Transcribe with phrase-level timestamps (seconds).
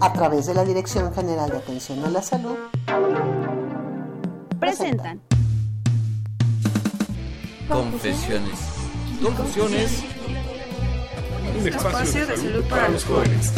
[0.00, 2.56] a través de la Dirección General de Atención a la Salud,
[4.60, 5.20] presentan
[7.68, 8.58] Confesiones.
[9.22, 10.02] Confesiones.
[11.60, 13.52] Un espacio de salud para los jóvenes.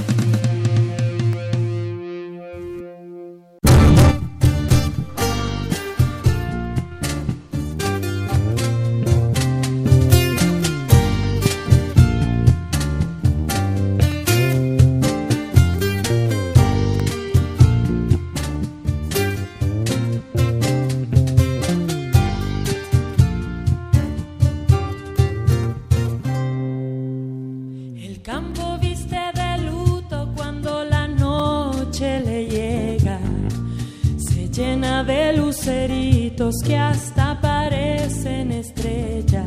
[36.67, 39.47] Que hasta parecen estrellas.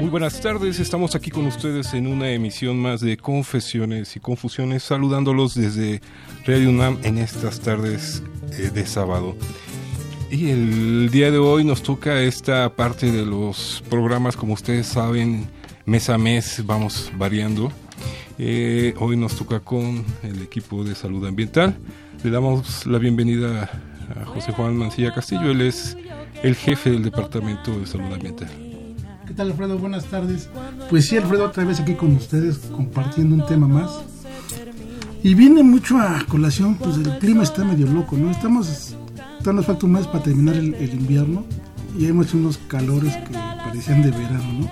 [0.00, 4.82] Muy buenas tardes, estamos aquí con ustedes en una emisión más de Confesiones y Confusiones,
[4.82, 6.00] saludándolos desde
[6.44, 9.36] Radio UNAM en estas tardes eh, de sábado.
[10.30, 15.48] Y el día de hoy nos toca esta parte de los programas, como ustedes saben,
[15.84, 17.70] mes a mes vamos variando.
[18.38, 21.76] Eh, hoy nos toca con el equipo de salud ambiental.
[22.24, 23.70] Le damos la bienvenida
[24.16, 25.50] a José Juan Mancilla Castillo.
[25.50, 25.96] Él es
[26.42, 28.48] el jefe del Departamento de Salud Ambiental.
[29.26, 29.78] ¿Qué tal, Alfredo?
[29.78, 30.48] Buenas tardes.
[30.88, 33.90] Pues sí, Alfredo, otra vez aquí con ustedes compartiendo un tema más.
[35.22, 38.30] Y viene mucho a colación, pues el clima está medio loco, ¿no?
[38.30, 38.96] Estamos,
[39.44, 41.44] nos falta un mes para terminar el, invierno
[41.98, 44.70] y hemos unos calores que parecían de verano, ¿no?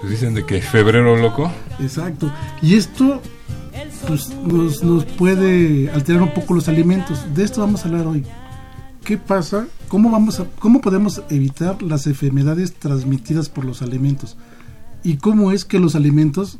[0.00, 1.50] Pues dicen de que febrero loco.
[1.80, 2.30] Exacto.
[2.60, 3.22] Y esto
[4.06, 7.24] pues, nos, nos puede alterar un poco los alimentos.
[7.34, 8.24] De esto vamos a hablar hoy.
[9.08, 9.66] ¿Qué pasa?
[9.88, 14.36] ¿Cómo, vamos a, ¿Cómo podemos evitar las enfermedades transmitidas por los alimentos?
[15.02, 16.58] ¿Y cómo es que los alimentos,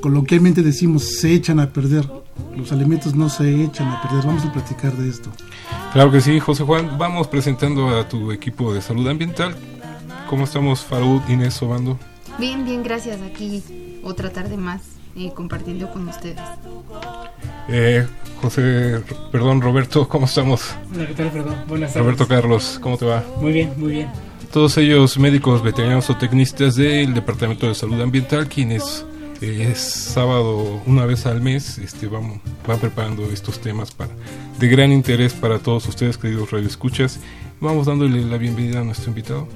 [0.00, 2.10] coloquialmente decimos, se echan a perder?
[2.56, 4.24] Los alimentos no se echan a perder.
[4.24, 5.28] Vamos a platicar de esto.
[5.92, 6.96] Claro que sí, José Juan.
[6.96, 9.54] Vamos presentando a tu equipo de salud ambiental.
[10.30, 11.98] ¿Cómo estamos, Farud, Inés Obando?
[12.38, 13.20] Bien, bien, gracias.
[13.20, 13.62] Aquí
[14.02, 16.40] otra tarde más eh, compartiendo con ustedes.
[17.68, 18.06] Eh,
[18.40, 20.74] José, perdón, Roberto, ¿cómo estamos?
[20.94, 21.56] Hola, ¿qué tal, perdón?
[21.66, 22.04] Buenas tardes.
[22.04, 23.24] Roberto Carlos, ¿cómo te va?
[23.40, 24.08] Muy bien, muy bien.
[24.52, 29.04] Todos ellos médicos, veterinarios o tecnistas del Departamento de Salud Ambiental, quienes
[29.40, 34.10] eh, es sábado una vez al mes este, van, van preparando estos temas para,
[34.58, 37.18] de gran interés para todos ustedes, queridos radioescuchas.
[37.60, 39.48] Vamos dándole la bienvenida a nuestro invitado.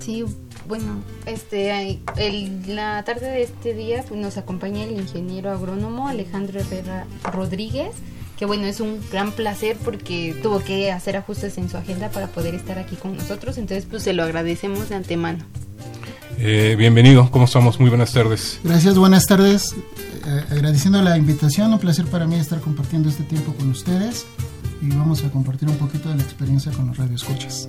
[0.00, 0.24] Sí,
[0.72, 6.60] bueno, este, el, la tarde de este día pues, nos acompaña el ingeniero agrónomo Alejandro
[6.60, 7.90] Herrera Rodríguez,
[8.38, 12.28] que bueno, es un gran placer porque tuvo que hacer ajustes en su agenda para
[12.28, 15.44] poder estar aquí con nosotros, entonces pues se lo agradecemos de antemano.
[16.38, 17.78] Eh, bienvenido, ¿cómo estamos?
[17.78, 18.58] Muy buenas tardes.
[18.64, 19.74] Gracias, buenas tardes.
[20.26, 24.24] Eh, agradeciendo la invitación, un placer para mí estar compartiendo este tiempo con ustedes
[24.80, 27.68] y vamos a compartir un poquito de la experiencia con los radioescuchas.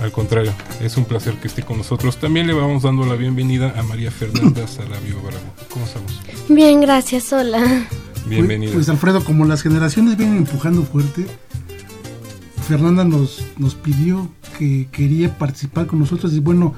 [0.00, 2.18] Al contrario, es un placer que esté con nosotros.
[2.18, 5.54] También le vamos dando la bienvenida a María Fernanda Salavio Bravo.
[5.70, 6.20] ¿Cómo estamos?
[6.48, 7.86] Bien, gracias, hola.
[8.26, 8.72] Bienvenida.
[8.72, 11.26] Pues, pues, Alfredo, como las generaciones vienen empujando fuerte,
[12.68, 14.28] Fernanda nos, nos pidió
[14.58, 16.74] que quería participar con nosotros y bueno,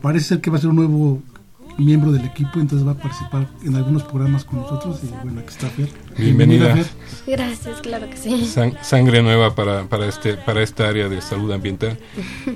[0.00, 1.22] parece ser que va a ser un nuevo
[1.78, 5.50] miembro del equipo, entonces va a participar en algunos programas con nosotros y bueno, aquí
[5.50, 5.88] está Fer.
[6.16, 6.76] Bienvenida.
[7.26, 8.50] Gracias, claro que sí.
[8.82, 11.98] sangre nueva para, para, este, para esta área de salud ambiental.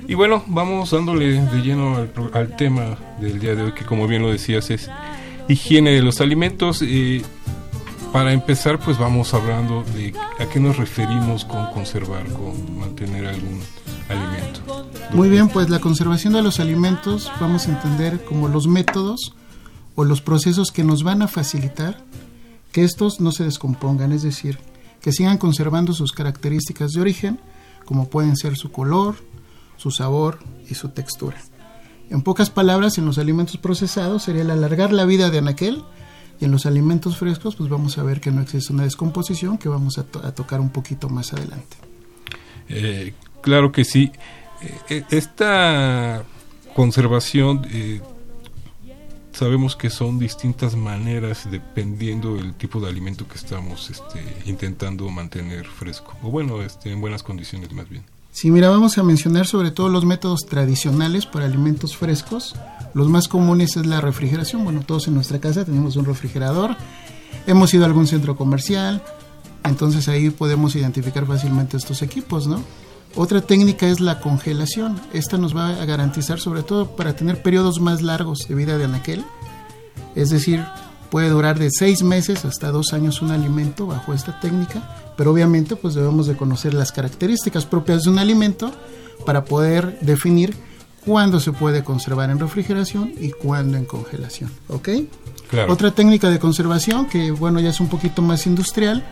[0.07, 4.21] Y bueno, vamos dándole de lleno al, tema del día de hoy, que como bien
[4.21, 4.89] lo decías es
[5.47, 6.81] higiene de los alimentos.
[6.81, 7.23] y
[8.11, 13.61] para empezar, pues vamos hablando de a qué nos referimos con conservar, con mantener algún
[14.09, 14.87] alimento.
[15.13, 19.33] Muy bien, pues la conservación de los alimentos vamos a entender como los métodos
[19.95, 22.03] o los procesos que nos van a facilitar
[22.71, 24.59] que estos no se descompongan, es decir,
[25.01, 27.39] que sigan conservando sus características de origen,
[27.85, 29.15] como pueden ser su color,
[29.77, 30.39] su sabor
[30.69, 31.37] y su textura.
[32.09, 35.83] En pocas palabras, en los alimentos procesados sería el alargar la vida de anaquel
[36.39, 39.69] y en los alimentos frescos pues vamos a ver que no existe una descomposición que
[39.69, 41.77] vamos a, tocar un poquito más adelante.
[42.69, 44.11] Eh, claro que sí.
[44.61, 46.23] Eh, eh, esta
[46.75, 47.65] conservación
[49.33, 55.65] sabemos que son distintas maneras dependiendo del tipo de alimento que estamos este, intentando mantener
[55.65, 58.03] fresco, o bueno, este, en buenas condiciones más bien.
[58.31, 62.55] Sí, mira, vamos a mencionar sobre todo los métodos tradicionales para alimentos frescos.
[62.93, 64.63] Los más comunes es la refrigeración.
[64.63, 66.75] Bueno, todos en nuestra casa tenemos un refrigerador.
[67.47, 69.03] Hemos ido a algún centro comercial,
[69.63, 72.63] entonces ahí podemos identificar fácilmente estos equipos, ¿no?
[73.15, 74.99] Otra técnica es la congelación.
[75.13, 78.85] Esta nos va a garantizar, sobre todo para tener periodos más largos de vida de
[78.85, 79.25] anaquel.
[80.15, 80.63] Es decir,
[81.09, 85.75] puede durar de seis meses hasta dos años un alimento bajo esta técnica, pero obviamente
[85.75, 88.71] pues debemos de conocer las características propias de un alimento
[89.25, 90.55] para poder definir
[91.05, 94.89] cuándo se puede conservar en refrigeración y cuándo en congelación, ¿ok?
[95.67, 99.03] Otra técnica de conservación que bueno ya es un poquito más industrial,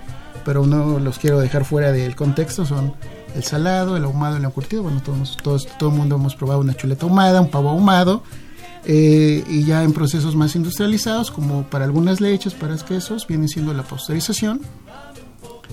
[0.45, 2.93] pero no los quiero dejar fuera del contexto, son
[3.35, 4.83] el salado, el ahumado, el encurtido.
[4.83, 8.23] Bueno, todos, todos, todo el mundo hemos probado una chuleta ahumada, un pavo ahumado,
[8.85, 13.73] eh, y ya en procesos más industrializados, como para algunas leches, para quesos, viene siendo
[13.73, 14.61] la pasteurización.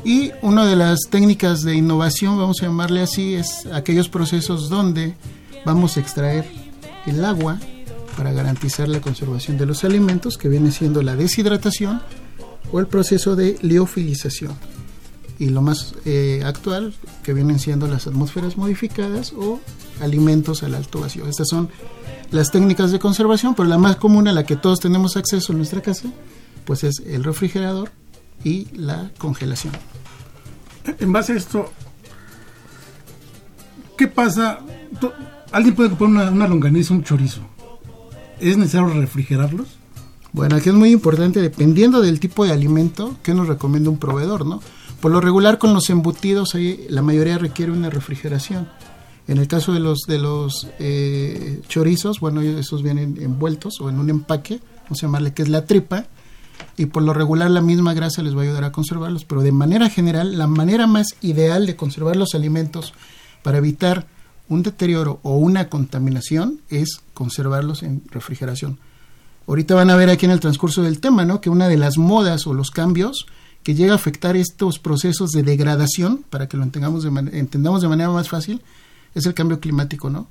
[0.05, 5.15] Y una de las técnicas de innovación, vamos a llamarle así, es aquellos procesos donde
[5.65, 6.45] vamos a extraer
[7.07, 7.59] el agua
[8.17, 12.01] para garantizar la conservación de los alimentos, que viene siendo la deshidratación
[12.73, 14.53] o el proceso de liofilización
[15.39, 19.61] y lo más eh, actual que vienen siendo las atmósferas modificadas o
[20.01, 21.27] alimentos al alto vacío.
[21.27, 21.69] Estas son
[22.31, 25.59] las técnicas de conservación, pero la más común a la que todos tenemos acceso en
[25.59, 26.09] nuestra casa,
[26.65, 27.91] pues es el refrigerador
[28.45, 29.75] y la congelación.
[30.99, 31.73] En base a esto,
[33.97, 34.61] ¿qué pasa?
[35.55, 37.41] Alguien puede comprar una, una longaniza, un chorizo.
[38.41, 39.69] ¿Es necesario refrigerarlos?
[40.33, 44.45] Bueno, aquí es muy importante, dependiendo del tipo de alimento, que nos recomienda un proveedor,
[44.47, 44.61] ¿no?
[45.01, 48.69] Por lo regular con los embutidos ahí la mayoría requiere una refrigeración.
[49.29, 54.01] En el caso de los de los eh, chorizos, bueno, esos vienen envueltos o en
[54.01, 56.07] un empaque, vamos a llamarle que es la tripa,
[56.77, 59.53] y por lo regular la misma grasa les va a ayudar a conservarlos, pero de
[59.53, 62.93] manera general la manera más ideal de conservar los alimentos
[63.45, 64.09] para evitar
[64.49, 68.79] un deterioro o una contaminación es conservarlos en refrigeración.
[69.47, 71.41] Ahorita van a ver aquí en el transcurso del tema, ¿no?
[71.41, 73.27] Que una de las modas o los cambios
[73.63, 77.09] que llega a afectar estos procesos de degradación, para que lo entendamos de,
[77.39, 78.63] entendamos de manera más fácil,
[79.15, 80.29] es el cambio climático, ¿no?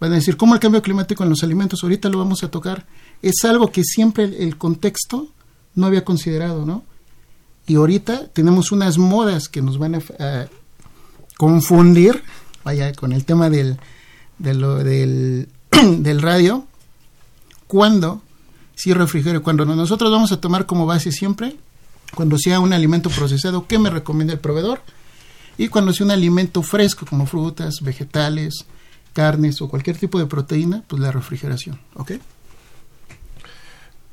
[0.00, 1.82] Van a decir, ¿cómo el cambio climático en los alimentos?
[1.82, 2.86] Ahorita lo vamos a tocar.
[3.20, 5.28] Es algo que siempre el, contexto
[5.74, 6.84] no había considerado, ¿no?
[7.66, 10.46] Y ahorita tenemos unas modas que nos van a,
[11.36, 12.22] confundir,
[12.68, 13.78] vaya, con el tema del,
[14.38, 15.48] del,
[16.02, 16.66] del radio,
[17.66, 18.20] cuando,
[18.74, 21.56] si refrigerio, cuando nosotros vamos a tomar como base siempre
[22.14, 24.80] cuando sea un alimento procesado, ¿qué me recomienda el proveedor?
[25.56, 28.64] Y cuando sea un alimento fresco, como frutas, vegetales,
[29.12, 32.12] carnes o cualquier tipo de proteína, pues la refrigeración, ¿ok?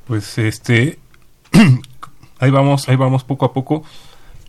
[0.08, 1.00] Pues este,
[2.40, 3.84] ahí vamos, ahí vamos poco a poco.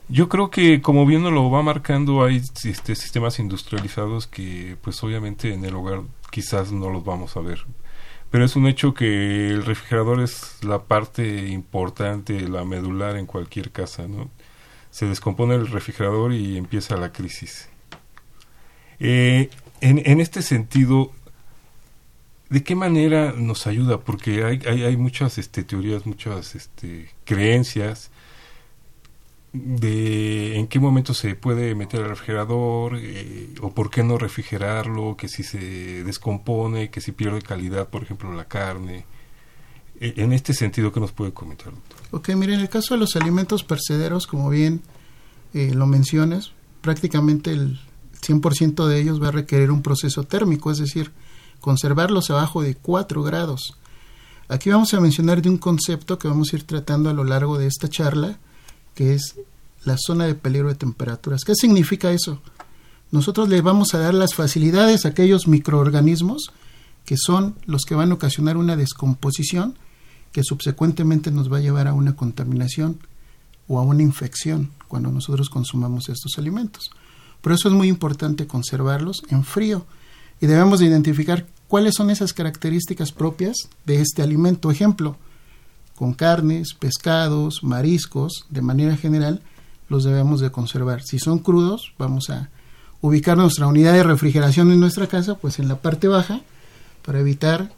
[0.08, 5.52] Yo creo que como bien lo va marcando hay este, sistemas industrializados que pues obviamente
[5.52, 7.66] en el hogar quizás no los vamos a ver
[8.30, 13.70] pero es un hecho que el refrigerador es la parte importante, la medular en cualquier
[13.70, 14.30] casa, ¿no?
[14.90, 17.68] Se descompone el refrigerador y empieza la crisis.
[18.98, 19.50] Eh,
[19.80, 21.12] en, en, este sentido,
[22.48, 24.00] ¿de qué manera nos ayuda?
[24.00, 28.10] Porque hay, hay, hay muchas este, teorías, muchas este, creencias
[29.64, 35.16] de en qué momento se puede meter al refrigerador eh, o por qué no refrigerarlo,
[35.16, 39.06] que si se descompone, que si pierde calidad, por ejemplo, la carne.
[40.00, 41.98] E, en este sentido, ¿qué nos puede comentar, doctor?
[42.10, 44.82] Ok, mire, en el caso de los alimentos percederos, como bien
[45.54, 46.52] eh, lo mencionas,
[46.82, 47.80] prácticamente el
[48.20, 51.12] 100% de ellos va a requerir un proceso térmico, es decir,
[51.60, 53.78] conservarlos abajo de 4 grados.
[54.48, 57.58] Aquí vamos a mencionar de un concepto que vamos a ir tratando a lo largo
[57.58, 58.38] de esta charla,
[58.96, 59.36] que es
[59.84, 61.44] la zona de peligro de temperaturas.
[61.44, 62.40] ¿Qué significa eso?
[63.12, 66.50] Nosotros le vamos a dar las facilidades a aquellos microorganismos
[67.04, 69.78] que son los que van a ocasionar una descomposición
[70.32, 72.98] que subsecuentemente nos va a llevar a una contaminación
[73.68, 76.90] o a una infección cuando nosotros consumamos estos alimentos.
[77.40, 79.86] Por eso es muy importante conservarlos en frío
[80.40, 84.70] y debemos de identificar cuáles son esas características propias de este alimento.
[84.70, 85.16] Ejemplo,
[85.96, 89.42] con carnes, pescados, mariscos, de manera general,
[89.88, 91.02] los debemos de conservar.
[91.02, 92.50] Si son crudos, vamos a
[93.00, 96.40] ubicar nuestra unidad de refrigeración en nuestra casa, pues en la parte baja,
[97.04, 97.72] para evitar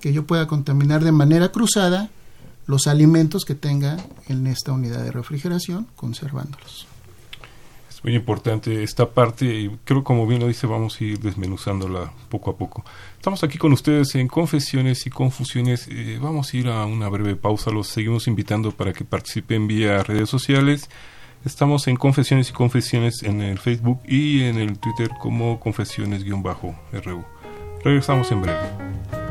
[0.00, 2.10] que yo pueda contaminar de manera cruzada
[2.66, 3.96] los alimentos que tenga
[4.28, 6.86] en esta unidad de refrigeración, conservándolos.
[8.02, 12.50] Muy importante esta parte y creo como bien lo dice vamos a ir desmenuzándola poco
[12.50, 12.84] a poco.
[13.16, 15.88] Estamos aquí con ustedes en Confesiones y Confusiones.
[15.88, 17.70] Eh, vamos a ir a una breve pausa.
[17.70, 20.90] Los seguimos invitando para que participen vía redes sociales.
[21.44, 27.24] Estamos en Confesiones y Confesiones en el Facebook y en el Twitter como Confesiones-RU.
[27.84, 29.21] Regresamos en breve.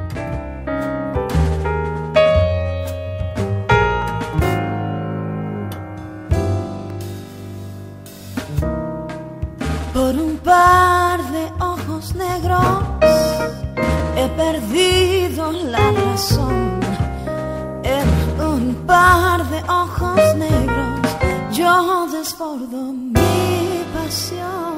[15.51, 16.79] La razón.
[17.83, 18.07] En
[18.41, 20.99] un par de ojos negros
[21.51, 24.75] yo desbordo mi pasión.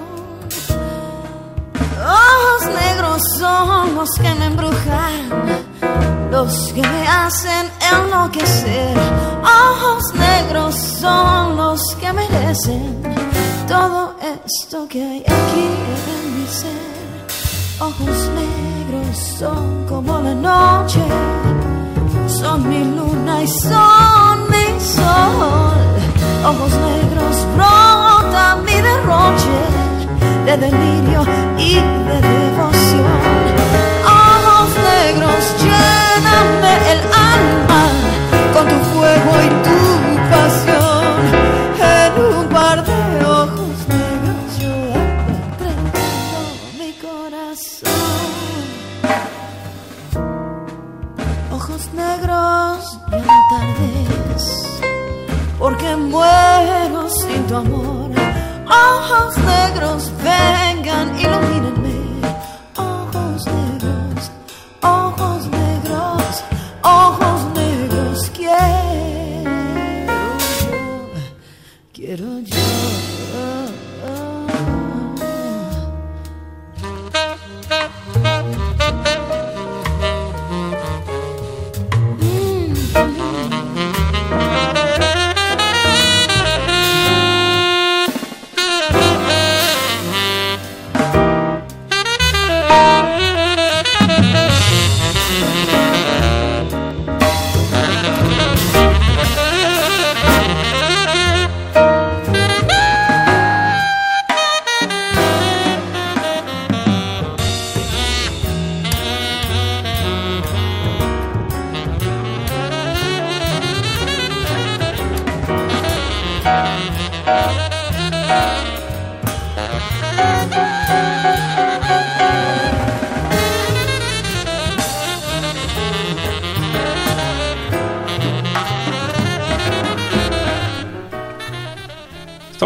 [1.99, 5.15] Ojos negros son los que me embrujan,
[6.31, 8.97] los que me hacen enloquecer.
[9.43, 13.03] Ojos negros son los que merecen
[13.67, 15.67] todo esto que hay aquí
[16.13, 17.79] en mi ser.
[17.79, 18.72] Ojos negros
[19.13, 21.01] son como la noche,
[22.27, 25.87] son mi luna y son mi sol.
[26.45, 29.57] Ojos negros brota mi derroche
[30.45, 31.21] de delirio
[31.57, 33.21] y de devoción.
[34.05, 36.99] Ojos negros lléname el
[37.33, 37.81] alma
[38.53, 39.92] con tu fuego y tu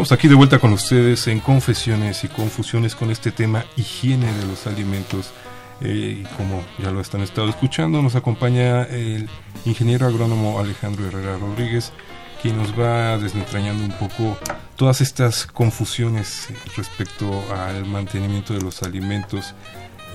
[0.08, 4.46] Estamos aquí de vuelta con ustedes en Confesiones y Confusiones con este tema higiene de
[4.46, 5.32] los alimentos.
[5.82, 9.28] Eh, y como ya lo están estado escuchando, nos acompaña el
[9.66, 11.92] ingeniero agrónomo Alejandro Herrera Rodríguez,
[12.42, 14.38] quien nos va desentrañando un poco
[14.78, 16.48] todas estas confusiones
[16.78, 19.56] respecto al mantenimiento de los alimentos.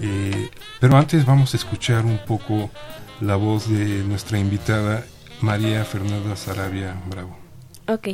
[0.00, 0.48] Eh,
[0.80, 2.70] pero antes vamos a escuchar un poco
[3.20, 5.04] la voz de nuestra invitada
[5.42, 7.36] María Fernanda Sarabia Bravo.
[7.88, 8.08] Ok,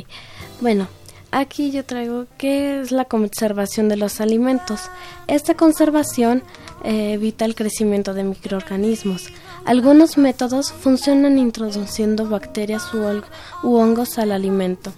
[0.59, 0.89] bueno,
[1.31, 4.89] aquí yo traigo qué es la conservación de los alimentos.
[5.27, 6.43] Esta conservación
[6.83, 9.27] eh, evita el crecimiento de microorganismos.
[9.65, 14.91] Algunos métodos funcionan introduciendo bacterias u, hongos al alimento.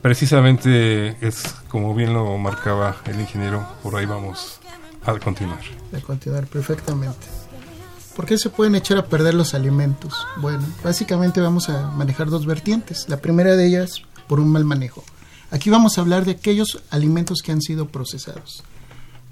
[0.00, 4.60] Precisamente es como bien lo marcaba el ingeniero, por ahí vamos
[5.04, 5.60] a continuar.
[5.90, 7.35] de continuar perfectamente.
[8.16, 10.26] ¿Por qué se pueden echar a perder los alimentos?
[10.40, 13.10] Bueno, básicamente vamos a manejar dos vertientes.
[13.10, 15.04] La primera de ellas, por un mal manejo.
[15.50, 18.64] Aquí vamos a hablar de aquellos alimentos que han sido procesados.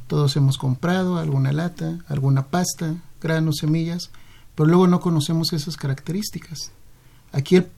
[0.06, 4.10] Todos hemos comprado alguna lata, alguna pasta, granos, semillas,
[4.54, 6.70] pero luego no conocemos esas características.
[7.32, 7.68] Aquí el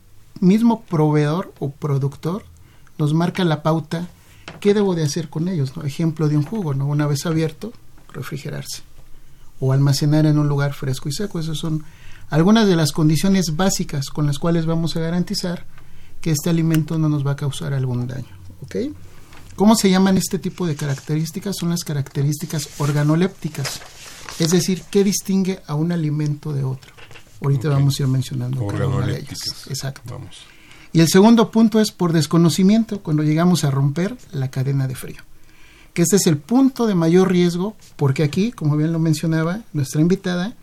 [0.40, 2.44] mismo proveedor o productor
[2.98, 4.08] nos marca la pauta
[4.58, 5.72] qué debo de hacer con ellos.
[5.84, 6.84] Ejemplo de un jugo, ¿no?
[6.84, 7.72] una vez abierto,
[8.12, 8.85] refrigerarse
[9.60, 11.38] o almacenar en un lugar fresco y seco.
[11.38, 11.84] Esas son
[12.30, 15.64] algunas de las condiciones básicas con las cuales vamos a garantizar
[16.20, 18.36] que este alimento no nos va a causar algún daño.
[18.62, 18.76] ¿ok?
[19.54, 21.56] ¿Cómo se llaman este tipo de características?
[21.58, 23.80] Son las características organolépticas,
[24.38, 26.92] es decir, ¿qué distingue a un alimento de otro?
[27.40, 29.66] Ahorita vamos a ir mencionando cada una de ellas.
[29.68, 30.02] Exacto.
[30.10, 30.38] Vamos.
[30.92, 35.22] Y el segundo punto es por desconocimiento, cuando llegamos a romper la cadena de frío.
[35.96, 40.02] Que este es el punto de mayor riesgo, porque aquí, como bien lo mencionaba nuestra
[40.02, 40.54] invitada,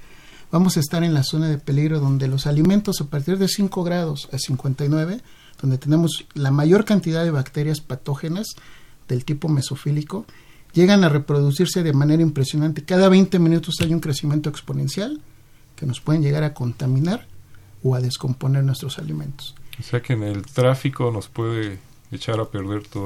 [0.52, 3.84] vamos a estar en la zona de peligro donde los alimentos a partir de 5
[3.84, 5.22] grados a 59,
[5.60, 8.46] donde tenemos la mayor cantidad de bacterias patógenas
[9.08, 10.28] del tipo mesofílico,
[10.72, 12.86] llegan a reproducirse de manera impresionante.
[12.86, 15.20] Cada 20 minutos hay un crecimiento exponencial
[15.76, 17.26] que nos pueden llegar a contaminar
[17.82, 19.56] o a descomponer nuestros alimentos.
[19.80, 21.80] O sea que en el tráfico nos puede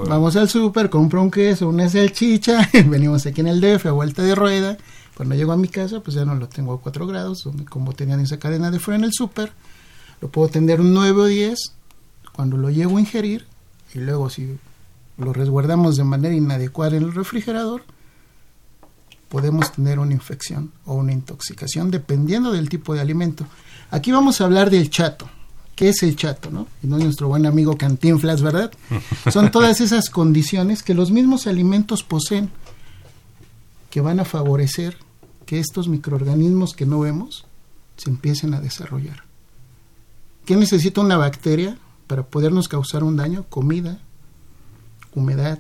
[0.06, 4.24] Vamos al súper, compro un queso, una salchicha, venimos aquí en el DF a vuelta
[4.24, 4.78] de rueda.
[5.16, 8.20] Cuando llego a mi casa, pues ya no lo tengo a 4 grados, como tenían
[8.20, 9.52] esa cadena de frío en el súper,
[10.22, 11.60] lo puedo tener un 9 o 10
[12.34, 13.48] cuando lo llego a ingerir
[13.96, 14.58] y luego si
[15.18, 17.84] lo resguardamos de manera inadecuada en el refrigerador,
[19.30, 23.46] podemos tener una infección o una intoxicación dependiendo del tipo de alimento.
[23.90, 25.30] Aquí vamos a hablar del chato.
[25.78, 26.50] ¿Qué es el chato?
[26.50, 26.68] ¿no?
[26.82, 28.74] Y no nuestro buen amigo Cantinflas, ¿verdad?
[29.32, 32.50] Son todas esas condiciones que los mismos alimentos poseen
[33.92, 34.98] que van a favorecer
[35.46, 37.46] que estos microorganismos que no vemos
[37.96, 39.24] se empiecen a desarrollar.
[40.46, 43.46] ¿Qué necesita una bacteria para podernos causar un daño?
[43.48, 44.00] Comida,
[45.14, 45.60] humedad,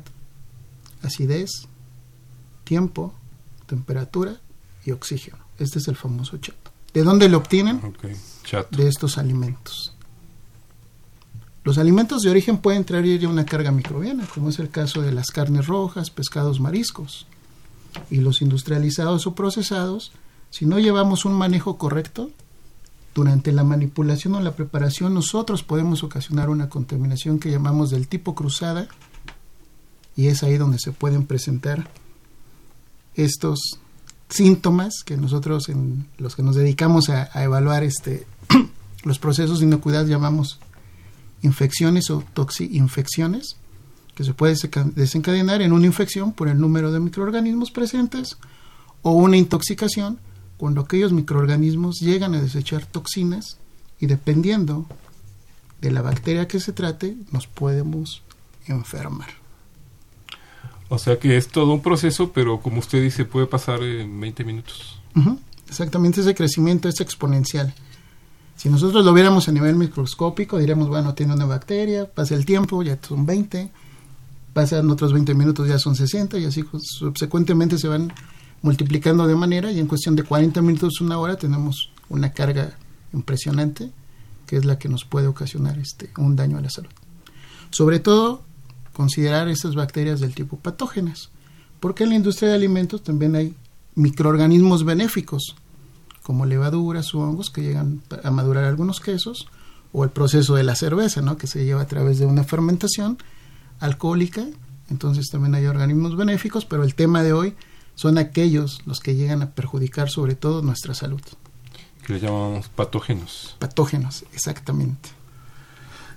[1.04, 1.68] acidez,
[2.64, 3.14] tiempo,
[3.68, 4.42] temperatura
[4.84, 5.38] y oxígeno.
[5.60, 6.72] Este es el famoso chato.
[6.92, 7.96] ¿De dónde lo obtienen?
[8.72, 9.94] De estos alimentos.
[11.68, 15.12] Los alimentos de origen pueden traer ya una carga microbiana, como es el caso de
[15.12, 17.28] las carnes rojas, pescados, mariscos.
[18.10, 20.14] Y los industrializados o procesados,
[20.50, 22.32] si no llevamos un manejo correcto,
[23.14, 28.34] durante la manipulación o la preparación nosotros podemos ocasionar una contaminación que llamamos del tipo
[28.34, 28.88] cruzada
[30.16, 31.92] y es ahí donde se pueden presentar
[33.14, 33.60] estos
[34.30, 38.26] síntomas que nosotros en los que nos dedicamos a, evaluar este
[39.04, 40.62] los procesos de inocuidad llamamos
[41.42, 43.58] infecciones o toxi-infecciones,
[44.16, 44.56] que se puede
[44.96, 48.38] desencadenar en una infección por el número de microorganismos presentes
[49.04, 50.20] o una intoxicación
[50.58, 53.60] cuando aquellos microorganismos llegan a desechar toxinas
[54.00, 54.88] y dependiendo
[55.82, 58.24] de la bacteria que se trate nos podemos
[58.66, 59.30] enfermar.
[60.90, 64.44] O sea que es todo un proceso, pero como usted dice, puede pasar en 20
[64.44, 65.00] minutos.
[65.68, 67.74] Exactamente, ese crecimiento es exponencial.
[68.58, 72.82] Si nosotros lo viéramos a nivel microscópico, diríamos, bueno, tiene una bacteria, pasa el tiempo,
[72.82, 73.70] ya son 20,
[74.52, 78.12] pasan otros 20 minutos, ya son 60, y así subsecuentemente se van
[78.64, 82.76] multiplicando de manera, y en cuestión de 40 minutos, una hora, tenemos una carga
[83.14, 83.92] impresionante,
[84.48, 86.90] que es la que nos puede ocasionar este, un daño a la salud.
[87.70, 88.42] Sobre todo,
[88.92, 91.30] considerar estas bacterias del tipo patógenas,
[91.80, 93.54] porque en la industria de alimentos también hay
[93.94, 95.56] microorganismos benéficos,
[96.28, 99.48] como levaduras o hongos que llegan a madurar algunos quesos,
[99.94, 101.38] o el proceso de la cerveza, ¿no?
[101.38, 103.18] que se lleva a través de una fermentación
[103.80, 104.46] alcohólica,
[104.90, 107.56] entonces también hay organismos benéficos, pero el tema de hoy
[107.96, 111.22] son aquellos los que llegan a perjudicar sobre todo nuestra salud.
[112.06, 113.56] Que le llamamos patógenos.
[113.60, 115.08] Patógenos, exactamente.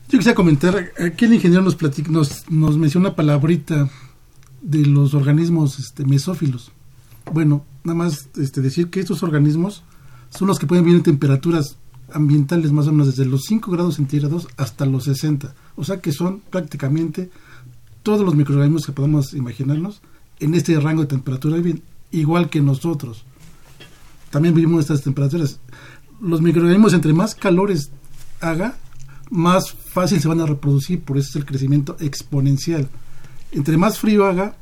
[0.09, 3.89] Yo quisiera comentar, aquí el ingeniero nos, platica, nos, nos menciona una palabrita
[4.61, 6.73] de los organismos este, mesófilos.
[7.33, 9.85] Bueno, nada más este, decir que estos organismos
[10.31, 11.77] son los que pueden vivir en temperaturas
[12.13, 15.55] ambientales más o menos desde los 5 grados centígrados hasta los 60.
[15.77, 17.31] O sea que son prácticamente
[18.03, 20.01] todos los microorganismos que podemos imaginarnos
[20.39, 21.59] en este rango de temperatura,
[22.11, 23.25] igual que nosotros.
[24.31, 25.61] También vivimos estas temperaturas.
[26.21, 27.91] Los microorganismos, entre más calores
[28.41, 28.77] haga,
[29.31, 32.89] más fácil se van a reproducir, por eso es el crecimiento exponencial.
[33.53, 34.57] Entre más frío haga,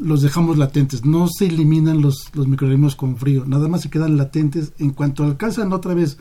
[0.00, 4.16] los dejamos latentes, no se eliminan los, los microorganismos con frío, nada más se quedan
[4.16, 4.72] latentes.
[4.78, 6.18] En cuanto alcanzan otra vez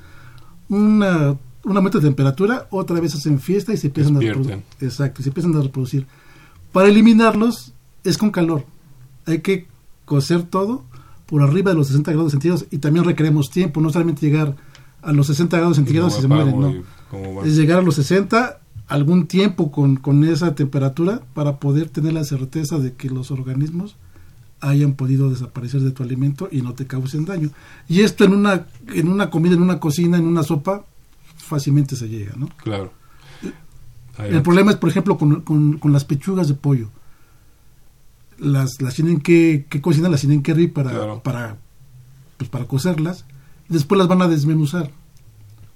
[0.70, 4.64] una, un aumento de temperatura, otra vez hacen fiesta y se empiezan a reproducir.
[4.82, 6.08] Exacto, se empiezan a reproducir.
[6.72, 8.66] Para eliminarlos es con calor.
[9.26, 9.68] Hay que
[10.06, 10.84] cocer todo
[11.26, 14.56] por arriba de los 60 grados centígrados y también requeremos tiempo, no solamente llegar
[15.02, 17.44] a los 60 grados centígrados y, se mueren, no.
[17.44, 22.24] Es llegar a los 60 algún tiempo con, con esa temperatura para poder tener la
[22.24, 23.98] certeza de que los organismos
[24.60, 27.50] hayan podido desaparecer de tu alimento y no te causen daño.
[27.88, 30.86] Y esto en una, en una comida, en una cocina, en una sopa,
[31.38, 32.50] fácilmente se llega, ¿no?
[32.58, 32.92] Claro.
[34.20, 36.90] El problema es, por ejemplo, con, con, las pechugas de pollo.
[38.40, 41.58] Las, las tienen que, que cocinar, las tienen que hervir para, para,
[42.38, 43.26] pues, para cocerlas.
[43.70, 44.90] Después las van a desmenuzar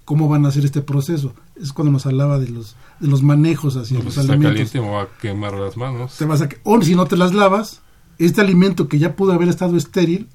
[0.06, 1.36] cómo van a hacer este proceso.
[1.62, 4.52] Es cuando nos hablaba de los, de los manejos hacia no, los pues alimentos.
[4.52, 6.17] Caliente, me va a quemar las manos.
[6.17, 7.82] Te vas a, o si no te las lavas,
[8.17, 10.28] este alimento que ya pudo haber estado estéril,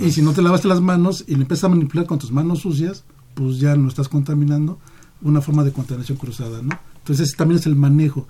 [0.00, 2.60] y si no te lavaste las manos y lo empiezas a manipular con tus manos
[2.60, 3.04] sucias,
[3.34, 4.78] pues ya no estás contaminando
[5.22, 6.78] una forma de contaminación cruzada, ¿no?
[6.98, 8.26] Entonces también es el manejo.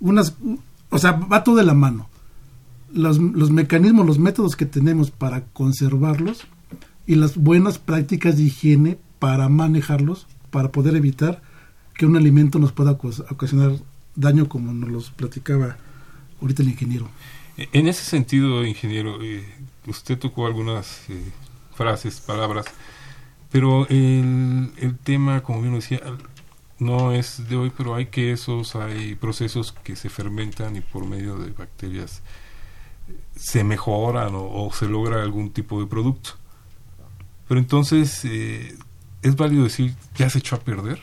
[0.00, 0.34] Unas,
[0.90, 2.08] o sea, va todo de la mano.
[2.92, 6.46] Los, los mecanismos, los métodos que tenemos para conservarlos
[7.06, 11.42] y las buenas prácticas de higiene para manejarlos, para poder evitar
[11.94, 13.72] que un alimento nos pueda ocas- ocasionar
[14.14, 15.76] daño como nos los platicaba
[16.40, 17.08] ahorita el ingeniero.
[17.56, 19.44] En ese sentido, ingeniero, eh,
[19.86, 21.32] usted tocó algunas eh,
[21.74, 22.66] frases, palabras,
[23.50, 26.00] pero el, el tema, como bien decía,
[26.78, 31.36] no es de hoy, pero hay quesos, hay procesos que se fermentan y por medio
[31.36, 32.22] de bacterias
[33.34, 36.30] se mejoran o, se logra algún tipo de producto.
[37.48, 38.76] Pero entonces, eh,
[39.22, 41.00] ¿es válido decir ya se echó a perder?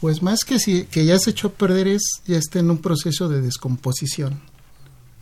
[0.00, 2.78] Pues más que, si, que ya se echó a perder es ya está en un
[2.78, 4.40] proceso de descomposición.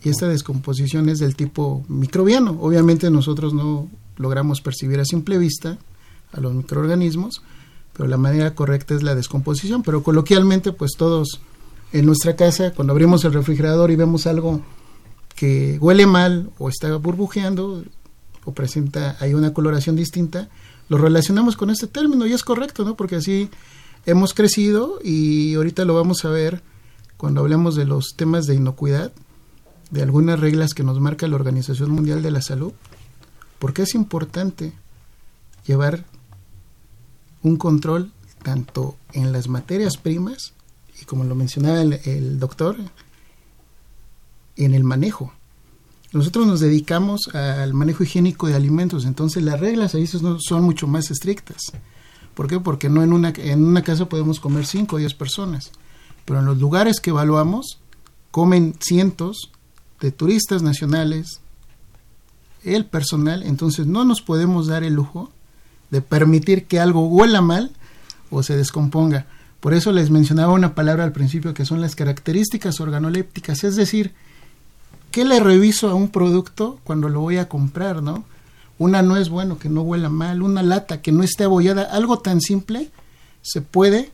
[0.03, 2.57] Y esta descomposición es del tipo microbiano.
[2.59, 5.77] Obviamente nosotros no logramos percibir a simple vista
[6.33, 7.41] a los microorganismos,
[7.93, 9.83] pero la manera correcta es la descomposición.
[9.83, 11.39] Pero coloquialmente, pues todos
[11.93, 14.61] en nuestra casa, cuando abrimos el refrigerador y vemos algo
[15.35, 17.83] que huele mal o está burbujeando
[18.45, 20.49] o presenta hay una coloración distinta,
[20.89, 22.95] lo relacionamos con este término y es correcto, ¿no?
[22.95, 23.49] Porque así
[24.05, 26.61] hemos crecido y ahorita lo vamos a ver
[27.17, 29.11] cuando hablemos de los temas de inocuidad,
[29.91, 32.73] de algunas reglas que nos marca la Organización Mundial de la Salud,
[33.59, 34.73] porque es importante
[35.65, 36.03] llevar
[37.43, 38.11] un control
[38.43, 40.53] tanto en las materias primas
[41.01, 42.75] y como lo mencionaba el, el doctor,
[44.57, 45.33] en el manejo.
[46.13, 51.09] Nosotros nos dedicamos al manejo higiénico de alimentos, entonces las reglas ahí son, mucho más
[51.09, 51.57] estrictas.
[52.35, 52.59] ¿Por qué?
[52.59, 55.71] Porque no en una, en una casa podemos comer 5 o 10 personas,
[56.25, 57.79] pero en los lugares que evaluamos
[58.29, 59.51] comen cientos
[60.01, 61.41] de turistas nacionales,
[62.63, 65.31] el personal, entonces no nos podemos dar el lujo
[65.89, 67.71] de permitir que algo huela mal
[68.29, 69.25] o se descomponga.
[69.59, 74.13] Por eso les mencionaba una palabra al principio que son las características organolépticas, es decir,
[75.13, 78.25] ¿qué le reviso a un producto cuando lo voy a comprar, no?
[78.79, 82.17] Una no es bueno que no huela mal, una lata que no esté abollada, algo
[82.17, 82.89] tan simple
[83.43, 84.11] se puede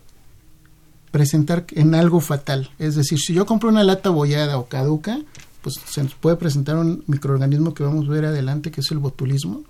[1.11, 2.71] presentar en algo fatal.
[2.79, 5.21] Es decir, si yo compro una lata abollada o caduca,
[5.61, 8.97] pues se nos puede presentar un microorganismo que vamos a ver adelante, que es el
[8.97, 9.63] botulismo.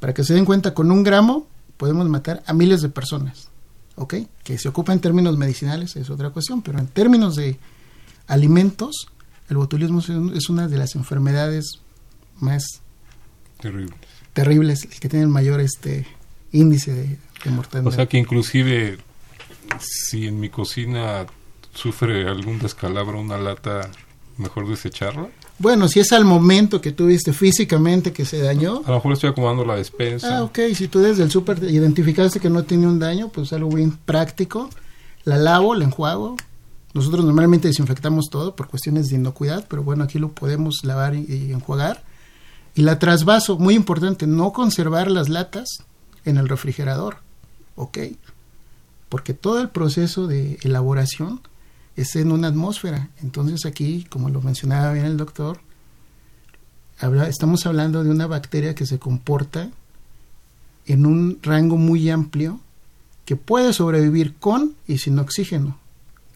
[0.00, 3.50] Para que se den cuenta, con un gramo podemos matar a miles de personas.
[3.94, 4.14] ¿Ok?
[4.42, 7.56] Que se ocupa en términos medicinales es otra cuestión, pero en términos de
[8.26, 9.06] alimentos,
[9.48, 11.80] el botulismo es un- es una de las enfermedades
[12.40, 12.80] más
[13.60, 13.94] Terrible.
[14.32, 16.06] terribles, que tienen mayor este
[16.52, 17.92] índice de, de mortalidad.
[17.92, 18.98] O sea que inclusive
[19.80, 21.26] si en mi cocina
[21.74, 23.90] sufre algún descalabro una lata,
[24.38, 25.28] mejor desecharla.
[25.58, 29.12] bueno, si es al momento que tú viste físicamente que se dañó, A lo mejor
[29.14, 30.38] estoy acomodando la despensa.
[30.38, 30.58] Ah, ok.
[30.74, 34.68] Si tú desde el súper identificaste que no tenía un daño, pues algo bien práctico.
[35.24, 36.36] La lavo, la enjuago.
[36.96, 41.52] Nosotros normalmente desinfectamos todo por cuestiones de inocuidad, pero bueno, aquí lo podemos lavar y,
[41.52, 42.02] enjuagar.
[42.74, 45.68] Y la trasvaso, muy importante, no conservar las latas
[46.24, 47.18] en el refrigerador.
[47.74, 47.98] Ok.
[49.10, 51.42] Porque todo el proceso de elaboración
[51.96, 53.10] es en una atmósfera.
[53.22, 55.60] Entonces aquí, como lo mencionaba bien el doctor,
[56.98, 59.70] habla- estamos hablando de una bacteria que se comporta
[60.86, 62.58] en un rango muy amplio
[63.26, 65.78] que puede sobrevivir con y sin oxígeno,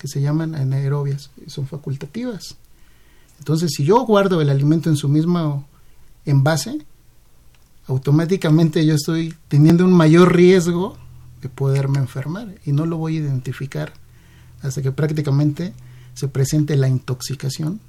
[0.01, 2.57] que se llaman anaerobias, son facultativas.
[3.39, 5.67] Entonces, si yo guardo el alimento en su mismo
[6.25, 6.79] envase,
[7.87, 10.97] automáticamente yo estoy teniendo un mayor riesgo
[11.43, 13.93] de poderme enfermar y no lo voy a identificar
[14.63, 15.75] hasta que prácticamente
[16.15, 17.81] se presente la intoxicación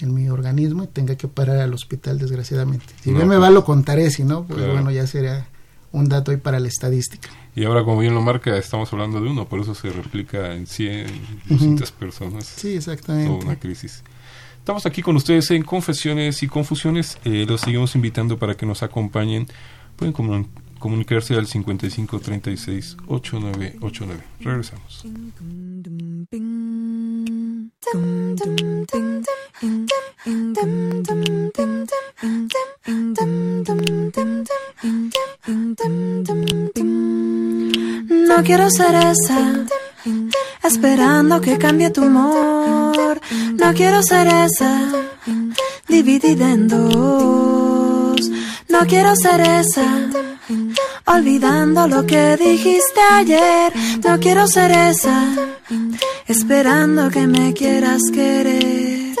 [0.00, 2.86] en mi organismo y tenga que parar al hospital desgraciadamente.
[3.02, 4.72] Si No, bien me pues, va lo contaré, si no, pues claro.
[4.72, 5.46] bueno, ya será
[5.92, 7.28] un dato ahí para la estadística.
[7.56, 10.66] Y ahora, como bien lo marca, estamos hablando de uno, por eso se replica en
[10.66, 11.06] 100,
[11.48, 12.46] 200 personas.
[12.46, 13.30] Sí, exactamente.
[13.30, 14.02] Toda una crisis.
[14.58, 17.18] Estamos aquí con ustedes en Confesiones y Confusiones.
[17.24, 19.46] Eh, los seguimos invitando para que nos acompañen.
[19.96, 20.12] Pueden
[20.84, 24.22] comunicarse al 55 36 8989.
[24.40, 25.02] Regresamos.
[38.28, 39.64] No quiero ser esa,
[40.62, 43.22] esperando que cambie tu humor.
[43.54, 44.92] No quiero ser esa,
[45.88, 46.54] dividida.
[48.68, 50.10] No quiero ser esa,
[51.06, 53.72] olvidando lo que dijiste ayer.
[54.04, 55.26] No quiero ser esa,
[56.26, 59.14] esperando que me quieras querer.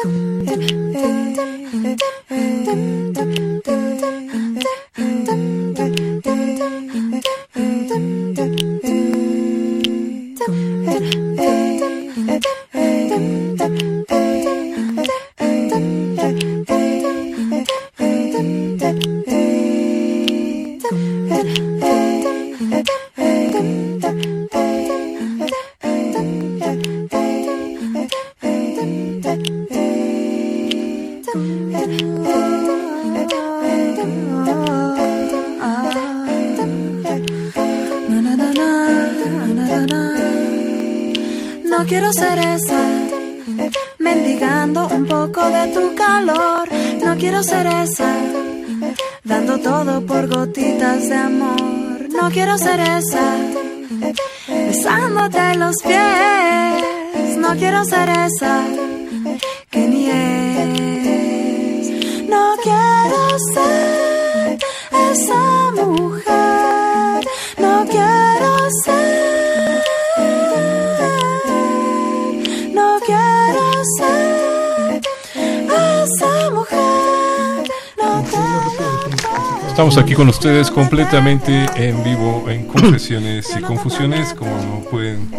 [79.96, 85.30] Aquí con ustedes completamente en vivo en Confesiones y Confusiones, como pueden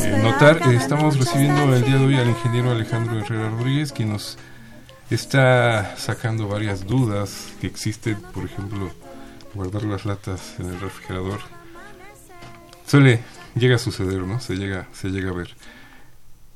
[0.00, 0.60] eh, notar.
[0.72, 4.36] estamos recibiendo el día de hoy al ingeniero Alejandro Herrera Rodríguez, quien nos
[5.10, 8.90] está sacando varias dudas que existen, por ejemplo,
[9.54, 11.40] guardar las latas en el refrigerador.
[12.86, 13.20] Suele,
[13.54, 14.40] llega a suceder, ¿no?
[14.40, 15.54] Se llega, se llega a ver.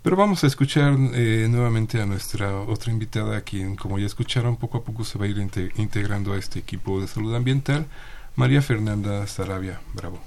[0.05, 4.77] Pero vamos a escuchar eh, nuevamente a nuestra otra invitada, quien, como ya escucharon, poco
[4.77, 7.87] a poco se va a ir inte- integrando a este equipo de salud ambiental,
[8.37, 10.19] María Fernanda Sarabia Bravo.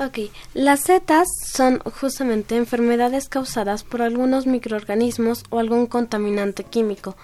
[0.00, 7.16] Ok, las setas son justamente enfermedades causadas por algunos microorganismos o algún contaminante químico.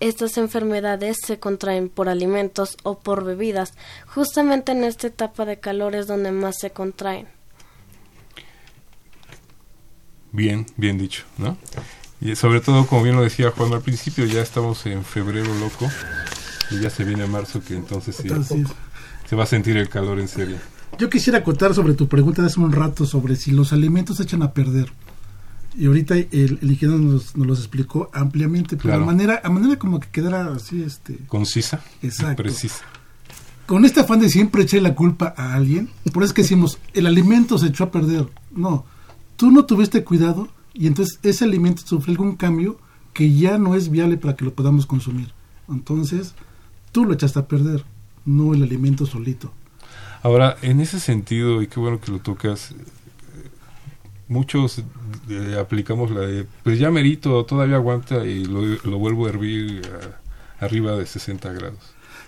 [0.00, 3.72] Estas enfermedades se contraen por alimentos o por bebidas.
[4.06, 7.35] Justamente en esta etapa de calor es donde más se contraen.
[10.36, 11.56] Bien, bien dicho, ¿no?
[12.20, 15.88] Y sobre todo, como bien lo decía Juan al principio, ya estamos en febrero loco
[16.70, 18.28] y ya se viene marzo, que entonces sí,
[19.28, 20.56] se va a sentir el calor en serio.
[20.98, 24.24] Yo quisiera acotar sobre tu pregunta de hace un rato sobre si los alimentos se
[24.24, 24.92] echan a perder.
[25.78, 29.02] Y ahorita el, el ingeniero nos, nos los explicó ampliamente, pero Claro.
[29.02, 32.42] a manera, a manera como que quedara así, este, Concisa, Exacto.
[32.42, 32.82] precisa.
[33.66, 36.78] con este afán de siempre echarle la culpa a alguien, por eso es que decimos,
[36.94, 38.26] el alimento se echó a perder.
[38.52, 38.86] No,
[39.36, 42.78] tú no tuviste cuidado y entonces ese alimento sufrió algún cambio
[43.12, 45.32] que ya no es viable para que lo podamos consumir.
[45.68, 46.34] Entonces,
[46.92, 47.84] tú lo echaste a perder,
[48.24, 49.52] no el alimento solito.
[50.22, 52.74] Ahora, en ese sentido, y qué bueno que lo tocas, eh,
[54.28, 54.82] muchos
[55.28, 59.82] eh, aplicamos la de, pues ya merito, todavía aguanta y lo, lo vuelvo a hervir
[60.60, 61.78] a- arriba de 60 grados.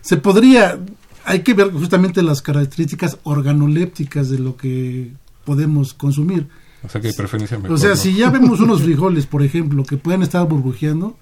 [0.00, 0.78] Se podría,
[1.24, 5.12] hay que ver justamente las características organolépticas de lo que
[5.44, 6.48] podemos consumir.
[6.82, 7.72] O sea que preferencia mejor.
[7.72, 7.96] O sea, ¿no?
[7.96, 11.16] si ya vemos unos frijoles, por ejemplo, que pueden estar burbujeando,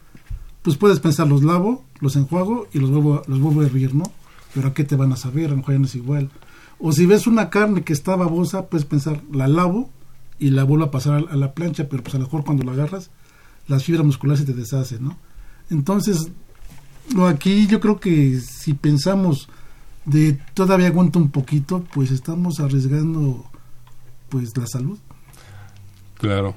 [0.63, 4.05] pues puedes pensar, los lavo, los enjuago y los vuelvo, los vuelvo a hervir, ¿no?
[4.55, 5.47] Pero ¿a qué te van a saber?
[5.47, 6.31] A lo mejor ya no es igual.
[6.79, 9.91] O si ves una carne que está babosa, puedes pensar, la lavo
[10.39, 12.65] y la vuelvo a pasar a, a la plancha, pero pues a lo mejor cuando
[12.65, 13.11] la agarras,
[13.69, 15.19] las fibras musculares se te deshacen, ¿no?
[15.71, 16.31] Entonces,
[17.27, 19.49] aquí yo creo que si pensamos
[20.05, 23.45] de todavía aguanta un poquito, pues estamos arriesgando
[24.29, 24.99] pues la salud.
[26.19, 26.55] Claro,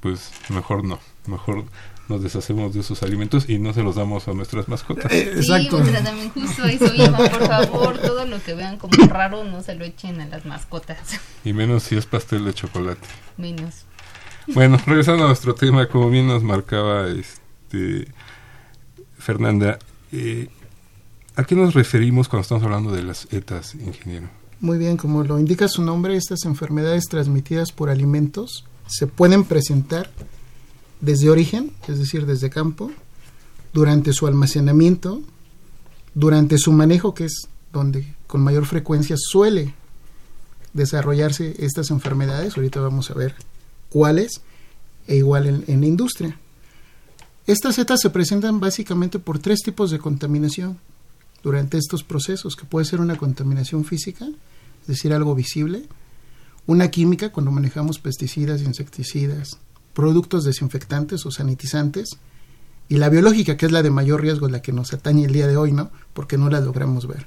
[0.00, 1.64] pues mejor no, mejor
[2.08, 5.10] nos deshacemos de esos alimentos y no se los damos a nuestras mascotas.
[5.12, 8.78] Eh, Sí, o sea, también justo a eso iba, por favor, todo lo que vean
[8.78, 10.98] como raro no se lo echen a las mascotas,
[11.44, 13.06] Y menos si es pastel de chocolate.
[13.36, 13.84] menos.
[14.54, 18.06] Bueno, regresando a nuestro tema, como bien nos marcaba este
[19.18, 19.78] Fernanda,
[20.12, 20.48] eh,
[21.34, 24.28] ¿a qué nos referimos cuando estamos hablando de las ETAs, ingeniero?
[24.60, 30.10] Muy bien, como lo indica su nombre, estas enfermedades transmitidas por alimentos se pueden presentar
[31.00, 32.90] desde origen, es decir, desde campo,
[33.72, 35.22] durante su almacenamiento,
[36.14, 39.74] durante su manejo, que es donde con mayor frecuencia suele
[40.72, 42.56] desarrollarse estas enfermedades.
[42.56, 43.34] Ahorita vamos a ver
[43.90, 44.40] cuáles,
[45.06, 46.38] e igual en, en la industria.
[47.46, 50.78] Estas setas se presentan básicamente por tres tipos de contaminación
[51.42, 54.26] durante estos procesos, que puede ser una contaminación física,
[54.80, 55.84] es decir, algo visible,
[56.66, 59.58] una química cuando manejamos pesticidas, insecticidas,
[59.94, 62.18] productos desinfectantes o sanitizantes,
[62.88, 65.46] y la biológica, que es la de mayor riesgo, la que nos atañe el día
[65.46, 65.90] de hoy, ¿no?
[66.12, 67.26] Porque no la logramos ver.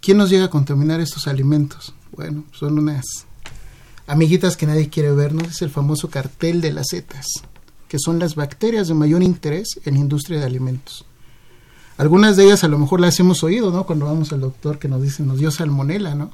[0.00, 1.94] ¿Quién nos llega a contaminar estos alimentos?
[2.12, 3.04] Bueno, son unas
[4.06, 5.42] amiguitas que nadie quiere ver, ¿no?
[5.42, 7.26] Es el famoso cartel de las setas,
[7.88, 11.04] que son las bacterias de mayor interés en la industria de alimentos.
[11.98, 13.86] Algunas de ellas a lo mejor las hemos oído, ¿no?
[13.86, 16.30] Cuando vamos al doctor que nos dice, nos dio salmonela, ¿no?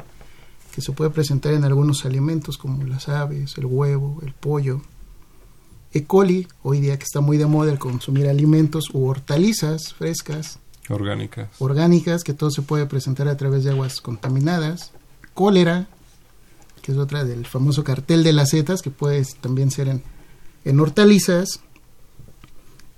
[0.75, 4.81] Que se puede presentar en algunos alimentos como las aves, el huevo, el pollo.
[5.93, 6.05] E.
[6.05, 10.59] coli, hoy día que está muy de moda el consumir alimentos u hortalizas frescas,
[10.89, 11.51] Orgánicas.
[11.59, 14.93] orgánicas, que todo se puede presentar a través de aguas contaminadas.
[15.35, 15.89] Cólera,
[16.81, 20.03] que es otra del famoso cartel de las setas, que puede también ser en,
[20.65, 21.61] en hortalizas.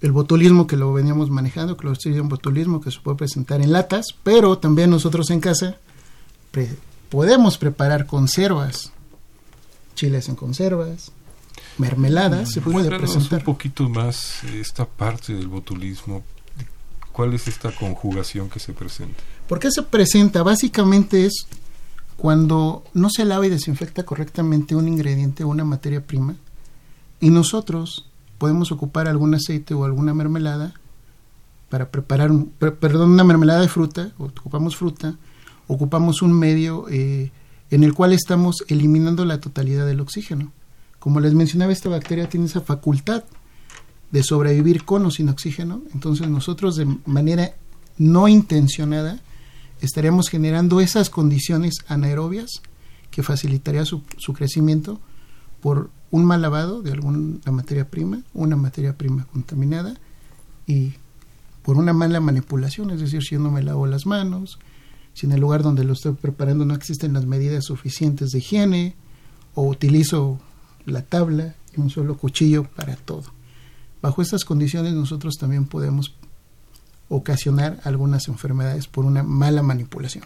[0.01, 3.61] El botulismo que lo veníamos manejando, que lo estoy en botulismo, que se puede presentar
[3.61, 5.79] en latas, pero también nosotros en casa
[6.53, 6.77] pre-
[7.15, 8.91] podemos preparar conservas,
[9.95, 11.13] chiles en conservas,
[11.79, 13.39] mermelada se puede presentar.
[13.39, 16.25] un poquito más esta parte del botulismo.
[17.13, 19.23] ¿Cuál es esta conjugación que se presenta?
[19.47, 20.43] ¿Por qué se presenta?
[20.43, 21.47] Básicamente es
[22.17, 26.35] cuando no se lava y desinfecta correctamente un ingrediente o una materia prima
[27.21, 28.07] y nosotros
[28.39, 30.75] podemos ocupar algún aceite o alguna mermelada
[31.69, 35.15] para preparar, un, per- perdón, una mermelada de fruta, o ocupamos fruta,
[35.67, 37.31] ocupamos un medio eh,
[37.71, 40.53] en el cual estamos eliminando la totalidad del oxígeno.
[40.99, 43.25] Como les mencionaba, esta bacteria tiene esa facultad
[44.11, 47.55] de sobrevivir con o sin oxígeno, entonces nosotros de manera
[47.99, 49.21] no intencionada
[49.81, 52.63] estaríamos generando esas condiciones anaerobias
[53.11, 55.01] que facilitaría su, su crecimiento
[55.61, 59.95] por un mal lavado de alguna materia prima, una materia prima contaminada
[60.67, 60.95] y
[61.63, 64.59] por una mala manipulación, es decir, si yo no me lavo las manos,
[65.15, 68.95] si en el lugar donde lo estoy preparando no existen las medidas suficientes de higiene
[69.55, 70.39] o utilizo
[70.85, 73.25] la tabla y un solo cuchillo para todo.
[74.03, 76.15] Bajo estas condiciones nosotros también podemos
[77.09, 80.25] ocasionar algunas enfermedades por una mala manipulación.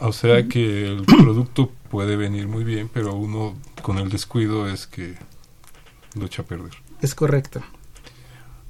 [0.00, 4.86] O sea que el producto puede venir muy bien, pero uno con el descuido es
[4.86, 5.16] que
[6.14, 6.72] lo echa a perder.
[7.00, 7.62] Es correcto.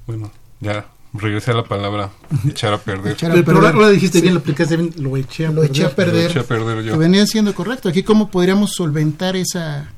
[0.05, 2.11] Bueno, ya regresé a la palabra
[2.47, 3.13] echar a perder.
[3.13, 3.63] Echar a Pero perder.
[3.65, 4.21] ahora lo dijiste Sí.
[4.23, 5.71] bien, lo aplicaste bien, lo eché a Lo perder.
[5.71, 6.23] eché a perder.
[6.23, 6.91] Lo eché a perder yo.
[6.93, 7.89] Que venía siendo correcto.
[7.89, 9.89] Aquí, ¿cómo podríamos solventar esa,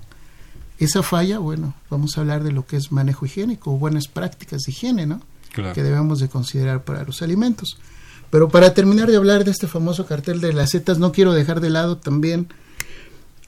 [0.79, 1.39] esa falla?
[1.39, 5.05] Bueno, vamos a hablar de lo que es manejo higiénico o buenas prácticas de higiene,
[5.05, 5.21] ¿no?
[5.53, 5.73] Claro.
[5.73, 7.77] Que debemos de considerar para los alimentos.
[8.29, 11.61] Pero para terminar de hablar de este famoso cartel de las setas, no quiero dejar
[11.61, 12.47] de lado también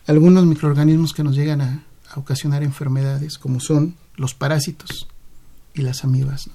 [0.08, 5.08] algunos microorganismos que nos llegan a, a ocasionar enfermedades, como son los parásitos
[5.74, 6.48] y las amibas.
[6.48, 6.54] ¿no?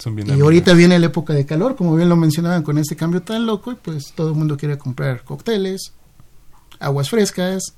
[0.00, 0.44] Son bien Y amigas.
[0.44, 3.70] ahorita viene la época de calor, como bien lo mencionaban con este cambio tan loco,
[3.72, 5.92] y pues todo el mundo quiere comprar cócteles,
[6.78, 7.74] aguas frescas,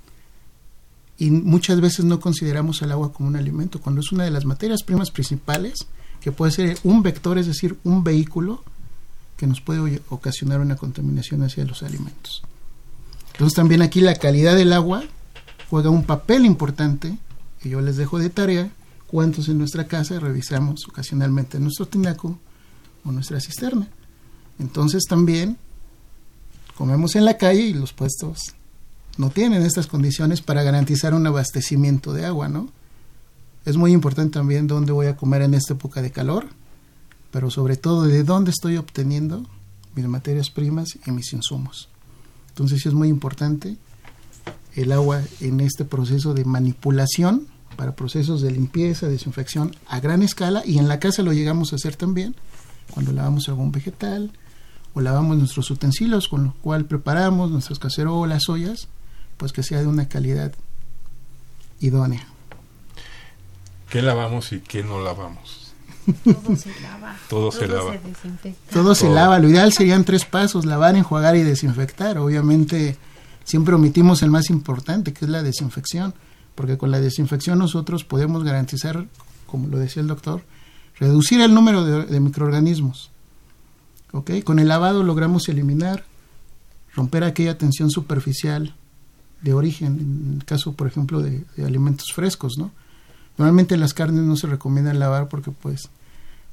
[1.18, 4.44] y muchas veces no consideramos el agua como un alimento, cuando es una de las
[4.44, 5.86] materias primas principales,
[6.20, 8.62] que puede ser un vector, es decir, un vehículo
[9.36, 12.42] que nos puede ocasionar una contaminación hacia los alimentos.
[13.32, 15.02] Entonces también aquí la calidad del agua
[15.68, 17.18] juega un papel importante,
[17.64, 18.70] y yo les dejo de tarea
[19.12, 22.38] cuántos en nuestra casa revisamos ocasionalmente nuestro tinaco
[23.04, 23.86] o nuestra cisterna.
[24.58, 25.58] Entonces también
[26.78, 28.54] comemos en la calle y los puestos
[29.18, 32.70] no tienen estas condiciones para garantizar un abastecimiento de agua, ¿no?
[33.66, 36.46] Es muy importante también dónde voy a comer en esta época de calor,
[37.30, 39.46] pero sobre todo de dónde estoy obteniendo
[39.94, 41.90] mis materias primas y mis insumos.
[42.48, 43.76] Entonces sí es muy importante
[44.74, 50.62] el agua en este proceso de manipulación para procesos de limpieza, desinfección a gran escala
[50.64, 52.34] y en la casa lo llegamos a hacer también
[52.90, 54.32] cuando lavamos algún vegetal
[54.94, 58.88] o lavamos nuestros utensilios con lo cual preparamos nuestras cacerolas, ollas,
[59.36, 60.52] pues que sea de una calidad
[61.80, 62.26] idónea.
[63.90, 65.62] ¿Qué lavamos y qué no lavamos?
[66.24, 67.16] Todo se lava.
[67.28, 67.92] Todo se lava.
[67.92, 68.72] desinfecta.
[68.72, 69.14] Todo se Todo.
[69.14, 72.18] lava, lo ideal serían tres pasos, lavar, enjuagar y desinfectar.
[72.18, 72.96] Obviamente
[73.44, 76.14] siempre omitimos el más importante, que es la desinfección,
[76.54, 79.06] porque con la desinfección nosotros podemos garantizar,
[79.46, 80.42] como lo decía el doctor,
[80.98, 83.10] reducir el número de, microorganismos.
[84.12, 84.30] ¿Ok?
[84.44, 86.04] Con el lavado logramos eliminar,
[86.94, 88.74] romper aquella tensión superficial
[89.40, 92.70] de origen, en el caso, por ejemplo, de, de alimentos frescos, ¿no?
[93.38, 95.88] Normalmente las carnes no se recomiendan lavar porque, pues,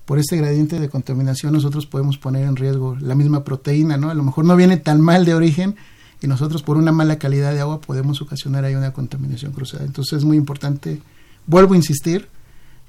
[0.06, 4.10] por este gradiente de contaminación nosotros podemos poner en riesgo la misma proteína, ¿no?
[4.10, 5.76] A lo mejor no viene tan mal de origen
[6.22, 9.86] y nosotros por una mala calidad de agua podemos ocasionar ahí una contaminación cruzada.
[9.86, 11.02] Entonces es muy importante,
[11.48, 12.28] vuelvo a insistir,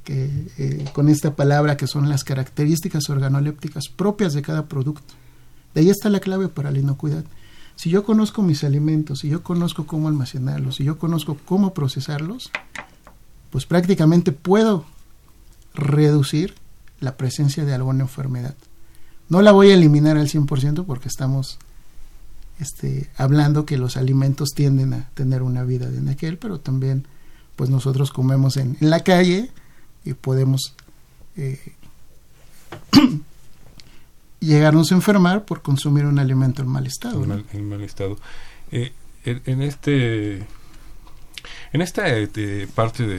[0.04, 5.14] que eh, con esta palabra que son las características organolépticas propias de cada producto.
[5.74, 7.24] De ahí está la clave para la inocuidad.
[7.76, 12.50] Si yo conozco mis alimentos, si yo conozco cómo almacenarlos, si yo conozco cómo procesarlos,
[13.50, 14.84] pues prácticamente puedo
[15.74, 16.54] reducir
[16.98, 18.54] la presencia de alguna enfermedad.
[19.28, 21.58] No la voy a eliminar al 100% porque estamos
[22.60, 27.06] este, hablando que los alimentos tienden a tener una vida de aquel, pero también
[27.56, 29.50] pues nosotros comemos en, en la calle
[30.04, 30.74] y podemos
[31.36, 31.58] eh,
[34.40, 37.22] llegarnos a enfermar por consumir un alimento en mal estado.
[37.22, 37.34] en ¿no?
[37.36, 38.18] mal, en mal estado.
[38.72, 38.92] Eh,
[39.24, 40.36] en, en este
[41.72, 43.16] en esta eh, parte de,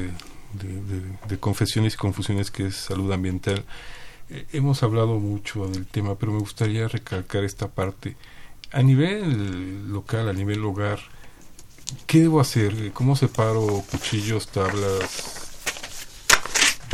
[0.54, 3.64] de- de- de confesiones y confusiones que es salud ambiental,
[4.30, 8.16] eh, hemos hablado mucho del tema, pero me gustaría recalcar esta parte.
[8.72, 11.00] A nivel local, a nivel hogar,
[12.08, 12.92] ¿qué debo hacer?
[12.94, 15.42] ¿Cómo separo cuchillos, tablas?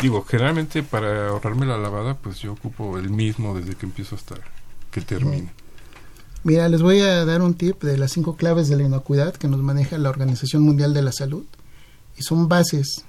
[0.01, 4.35] Digo, generalmente para ahorrarme la lavada, pues yo ocupo el mismo desde que empiezo hasta
[4.91, 5.51] que termine.
[6.43, 9.47] Mira, les voy a dar un tip de las cinco claves de la inocuidad que
[9.47, 11.45] nos maneja la Organización Mundial de la Salud
[12.17, 13.03] y son bases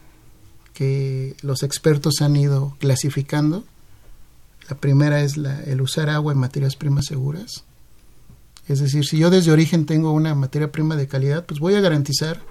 [0.72, 3.64] que los expertos han ido clasificando.
[4.68, 7.64] La primera es la, el usar agua en materias primas seguras.
[8.68, 11.80] Es decir, si yo desde origen tengo una materia prima de calidad, pues voy a
[11.80, 12.42] garantizar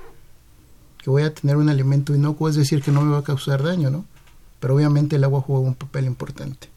[0.98, 3.64] que voy a tener un alimento inocuo, es decir, que no me va a causar
[3.64, 4.04] daño, ¿no?
[4.60, 6.70] Pero obviamente el agua juega un papel importante.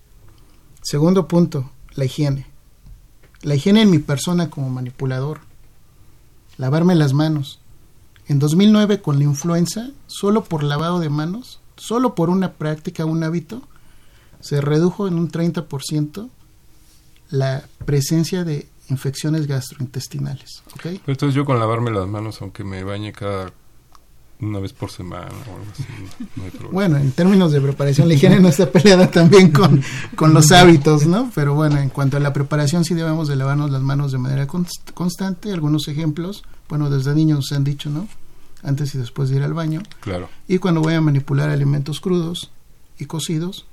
[0.82, 2.46] Segundo punto, la higiene.
[3.40, 5.40] La higiene en mi persona como manipulador.
[6.58, 7.60] Lavarme las manos.
[8.28, 13.24] En 2009 con la influenza, solo por lavado de manos, solo por una práctica, un
[13.24, 13.62] hábito,
[14.40, 16.28] se redujo en un 30%
[17.30, 20.62] la presencia de infecciones gastrointestinales.
[20.74, 21.00] ¿okay?
[21.06, 23.52] Entonces yo con lavarme las manos, aunque me bañe cada
[24.42, 25.84] una vez por semana o algo así,
[26.36, 26.72] no hay problema.
[26.72, 29.82] Bueno, en términos de preparación, la higiene no está peleada también con,
[30.16, 31.30] con los hábitos, ¿no?
[31.34, 34.46] Pero bueno, en cuanto a la preparación, sí debemos de lavarnos las manos de manera
[34.48, 35.52] const- constante.
[35.52, 38.08] Algunos ejemplos, bueno, desde niños se han dicho, ¿no?
[38.62, 39.82] Antes y después de ir al baño.
[40.00, 40.30] Claro.
[40.48, 42.50] Y cuando voy a manipular alimentos crudos
[42.98, 43.66] y cocidos,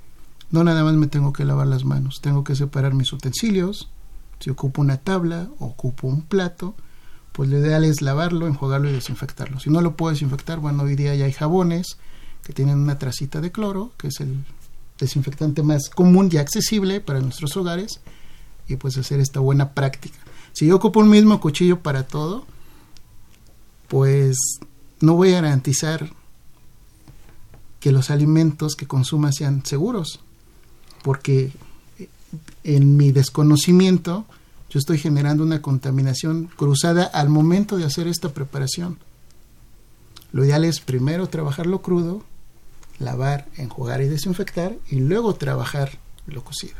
[0.51, 3.89] no nada más me tengo que lavar las manos, tengo que separar mis utensilios.
[4.39, 6.75] Si ocupo una tabla ocupo un plato,
[7.31, 9.59] pues lo ideal es lavarlo, enjuagarlo y desinfectarlo.
[9.59, 11.97] Si no lo puedo desinfectar, bueno, hoy día ya hay jabones
[12.43, 14.43] que tienen una tracita de cloro, que es el
[14.97, 17.99] desinfectante más común y accesible para nuestros hogares,
[18.67, 20.17] y pues hacer esta buena práctica.
[20.53, 22.45] Si yo ocupo un mismo cuchillo para todo,
[23.87, 24.37] pues
[24.99, 26.09] no voy a garantizar
[27.79, 30.21] que los alimentos que consuma sean seguros,
[31.03, 31.51] porque
[32.67, 34.25] en mi desconocimiento
[34.69, 38.97] yo estoy generando una contaminación cruzada al momento de hacer esta preparación.
[40.33, 42.23] Lo ideal es primero trabajarlo crudo,
[42.99, 45.97] lavar, enjuagar y desinfectar y luego trabajar
[46.27, 46.75] lo cocido.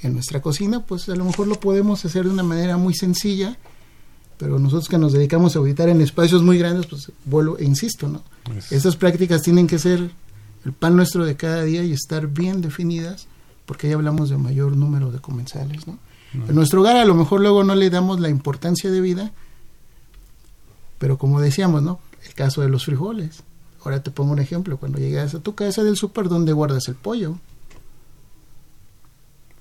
[0.00, 3.58] En nuestra cocina, pues a lo mejor lo podemos hacer de una manera muy sencilla,
[4.38, 8.08] pero nosotros que nos dedicamos a habitar en espacios muy grandes, pues vuelvo e insisto,
[8.08, 8.22] ¿no?
[8.56, 10.10] Es- Estas prácticas tienen que ser
[10.64, 13.26] el pan nuestro de cada día y estar bien definidas,
[13.70, 15.96] porque ya hablamos de mayor número de comensales, ¿no?
[16.34, 19.30] En nuestro hogar a lo mejor luego no le damos la importancia de vida,
[20.98, 22.00] pero como decíamos, ¿no?
[22.26, 23.44] El caso de los frijoles.
[23.84, 26.96] Ahora te pongo un ejemplo, cuando llegas a tu casa del súper, ¿dónde guardas el
[26.96, 27.38] pollo?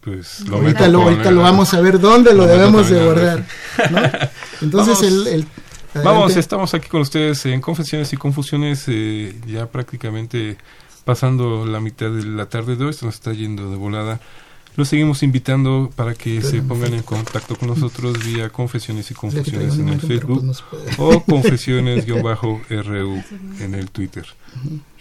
[0.01, 3.45] Pues lo ahorita lo, ahorita vamos a ver dónde lo, debemos de guardar.
[3.91, 3.99] ¿no?
[4.64, 5.03] Entonces Vamos.
[5.03, 5.45] el, el-
[6.03, 10.57] Vamos, estamos aquí con ustedes en Confesiones y Confusiones, eh, ya prácticamente
[11.10, 14.20] pasando la mitad de la tarde de hoy, se nos está yendo de volada.
[14.76, 19.80] Los seguimos invitando para que se pongan en contacto con nosotros vía Confesiones y Confusiones
[19.80, 20.55] en el Facebook
[20.99, 23.24] o Confesiones-RU
[23.60, 24.28] en el Twitter.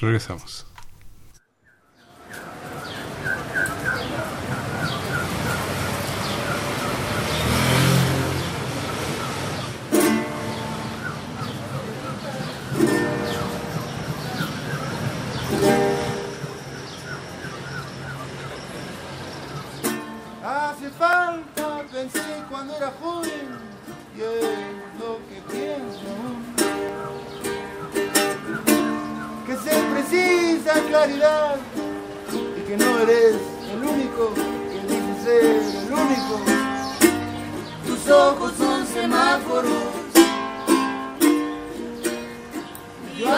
[0.00, 0.67] Regresamos.
[22.58, 23.46] Cuando era joven,
[24.16, 24.42] y es
[24.98, 26.10] lo que pienso.
[29.46, 31.56] Que se precisa claridad
[32.32, 33.36] y que no eres
[33.72, 36.40] el único que dice ser el único.
[37.86, 39.72] Tus ojos son semáforos,
[43.16, 43.28] yo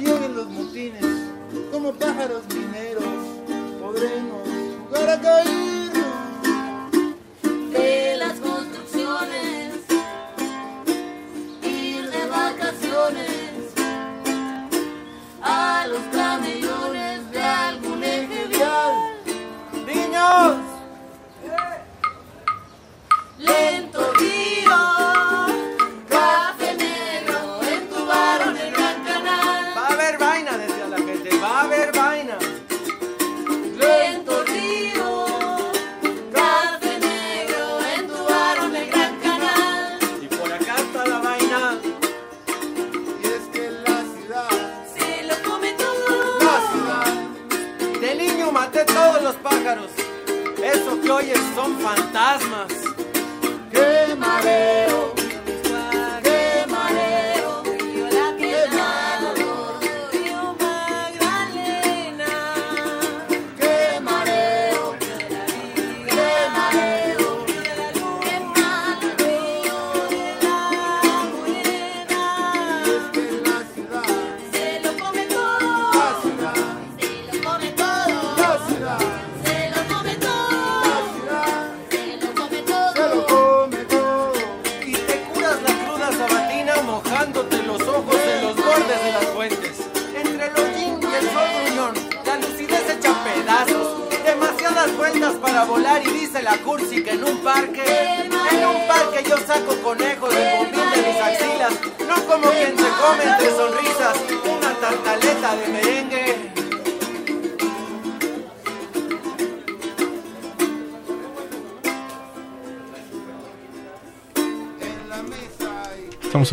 [0.00, 1.04] lleguen los motines,
[1.72, 3.04] como pájaros mineros,
[3.80, 4.42] podremos
[4.86, 6.92] jugar a caernos
[7.72, 9.74] de las construcciones
[11.62, 13.74] ir de vacaciones
[15.42, 16.00] a los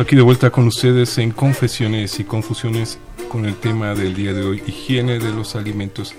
[0.06, 2.96] aquí de vuelta con ustedes en Confesiones y Confusiones
[3.28, 6.14] con el tema del día de hoy, higiene de los alimentos.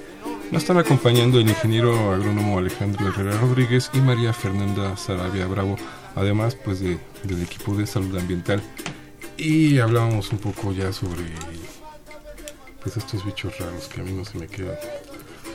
[0.52, 5.78] Nos están acompañando el ingeniero agrónomo Alejandro Herrera Rodríguez y María Fernanda Sarabia Bravo,
[6.16, 8.62] además pues de, del equipo de salud ambiental.
[9.38, 11.24] Y hablábamos un poco ya sobre
[12.84, 14.76] pues estos bichos raros que a mí no se me quedan,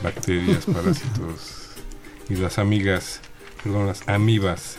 [0.01, 1.67] bacterias, parásitos
[2.27, 3.21] y las amigas,
[3.63, 4.77] perdón, las amibas.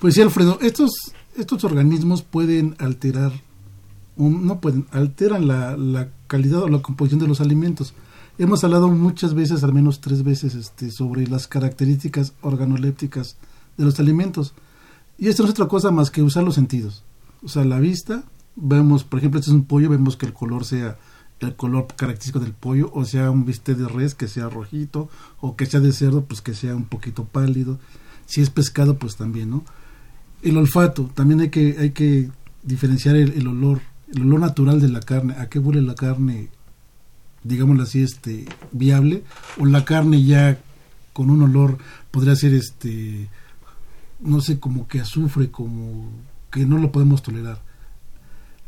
[0.00, 3.32] Pues sí, Alfredo, estos, estos organismos pueden alterar,
[4.16, 7.94] no pueden, alteran la, la calidad o la composición de los alimentos.
[8.38, 13.36] Hemos hablado muchas veces, al menos tres veces, este, sobre las características organolépticas
[13.76, 14.54] de los alimentos.
[15.18, 17.04] Y esto no es otra cosa más que usar los sentidos.
[17.42, 18.24] O sea, la vista,
[18.56, 20.96] vemos, por ejemplo, este es un pollo, vemos que el color sea
[21.46, 25.08] el color característico del pollo, o sea, un bistec de res que sea rojito,
[25.40, 27.78] o que sea de cerdo, pues que sea un poquito pálido.
[28.26, 29.64] Si es pescado, pues también, ¿no?
[30.42, 32.28] El olfato, también hay que, hay que
[32.64, 33.80] diferenciar el, olor,
[34.12, 36.48] el olor natural de la carne, a qué huele la carne,
[37.44, 39.22] digámoslo así, este, viable,
[39.58, 40.58] o la carne ya
[41.12, 41.78] con un olor,
[42.10, 43.28] podría ser este,
[44.18, 46.10] no sé, como que azufre, como
[46.50, 47.62] que no lo podemos tolerar.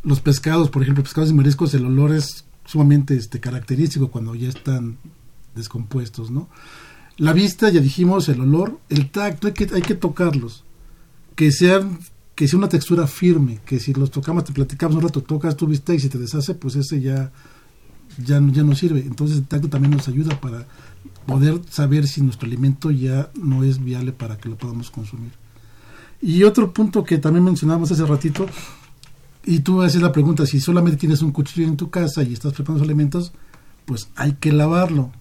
[0.04, 4.48] Los pescados, por ejemplo, pescados y mariscos, el olor es sumamente este, característico cuando ya
[4.48, 4.98] están
[5.56, 6.48] descompuestos, ¿no?
[7.16, 10.64] La vista, ya dijimos, el olor, el tacto, hay que, hay que tocarlos
[11.34, 11.98] que sean
[12.34, 15.66] que sea una textura firme, que si los tocamos, te platicamos un rato, tocas tu
[15.66, 17.30] bistec y te deshace, pues ese ya,
[18.18, 19.00] ya, ya no sirve.
[19.00, 20.66] Entonces el tacto también nos ayuda para
[21.26, 25.30] poder saber si nuestro alimento ya no es viable para que lo podamos consumir.
[26.20, 28.46] Y otro punto que también mencionamos hace ratito,
[29.44, 32.54] y tú haces la pregunta, si solamente tienes un cuchillo en tu casa y estás
[32.54, 33.32] preparando los alimentos,
[33.84, 35.12] pues hay que lavarlo.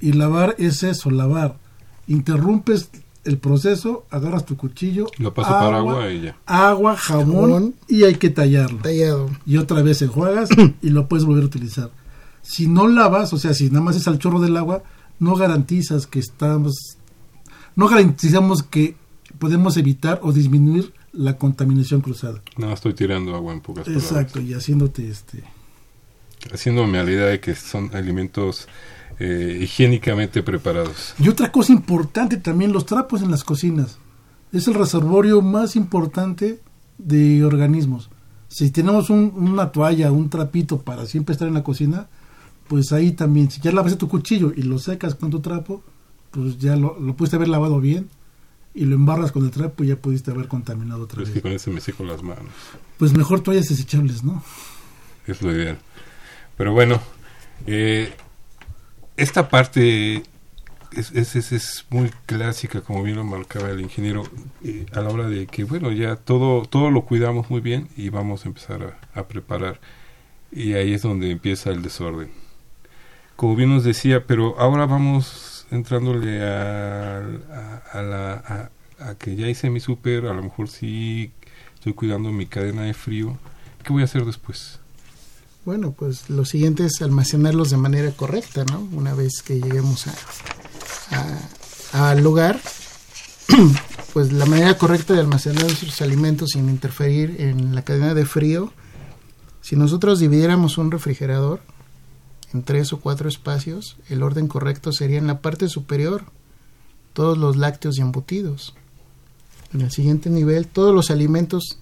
[0.00, 1.58] Y lavar es eso, lavar.
[2.06, 2.90] Interrumpes
[3.24, 6.36] el proceso, agarras tu cuchillo, Lo paso para agua y ya.
[6.46, 7.74] agua, jabón, Jabón.
[7.88, 8.78] y hay que tallarlo.
[8.78, 9.30] Tallado.
[9.46, 10.48] Y otra vez enjuagas
[10.82, 11.90] y lo puedes volver a utilizar.
[12.42, 14.82] Si no lavas, o sea, si nada más es al chorro del agua,
[15.20, 16.96] no garantizas que estamos,
[17.76, 18.96] no garantizamos que
[19.38, 22.42] podemos evitar o disminuir la contaminación cruzada.
[22.56, 24.10] No, estoy tirando agua en pocas palabras.
[24.10, 25.44] Exacto, y haciéndote este
[26.52, 28.66] Haciéndome a la idea de que son alimentos
[29.18, 31.14] eh, higiénicamente preparados.
[31.18, 33.98] Y otra cosa importante también, los trapos en las cocinas.
[34.52, 36.60] Es el reservorio más importante
[36.98, 38.10] de organismos.
[38.48, 42.08] Si tenemos un- una toalla, un trapito para siempre estar en la cocina,
[42.68, 45.82] pues ahí también, si ya lavaste tu cuchillo y lo secas con tu trapo,
[46.30, 48.08] pues ya lo, lo pudiste haber lavado bien
[48.74, 51.34] y lo embarras con el trapo y ya pudiste haber contaminado otra Pero es vez.
[51.34, 52.52] que con ese me seco las manos.
[52.98, 54.42] Pues mejor toallas desechables, ¿no?
[55.26, 55.78] Es lo ideal.
[56.56, 57.00] Pero bueno,
[57.66, 58.12] eh,
[59.22, 60.24] esta parte
[60.96, 64.24] es, es, es, muy clásica, como bien lo marcaba el ingeniero,
[64.64, 68.08] eh, a la hora de que, bueno, ya todo, todo lo cuidamos muy bien y
[68.08, 69.80] vamos a empezar a, preparar.
[70.50, 72.30] Y ahí es donde empieza el desorden.
[73.36, 77.18] Como bien nos decía, pero ahora vamos entrándole a,
[77.92, 81.32] a, la, a que ya hice mi súper, a lo mejor sí
[81.74, 83.38] estoy cuidando mi cadena de frío.
[83.84, 84.81] ¿Qué voy a hacer después?
[85.64, 88.80] Bueno, pues lo siguiente es almacenarlos de manera correcta, ¿no?
[88.92, 90.06] Una vez que lleguemos
[91.92, 92.60] a, al lugar,
[94.12, 98.72] pues la manera correcta de almacenar nuestros alimentos sin interferir en la cadena de frío,
[99.60, 101.60] si nosotros dividiéramos un refrigerador
[102.52, 106.24] en tres o cuatro espacios, el orden correcto sería en la parte superior
[107.12, 108.74] todos los lácteos y embutidos.
[109.72, 111.78] En el siguiente nivel, todos los alimentos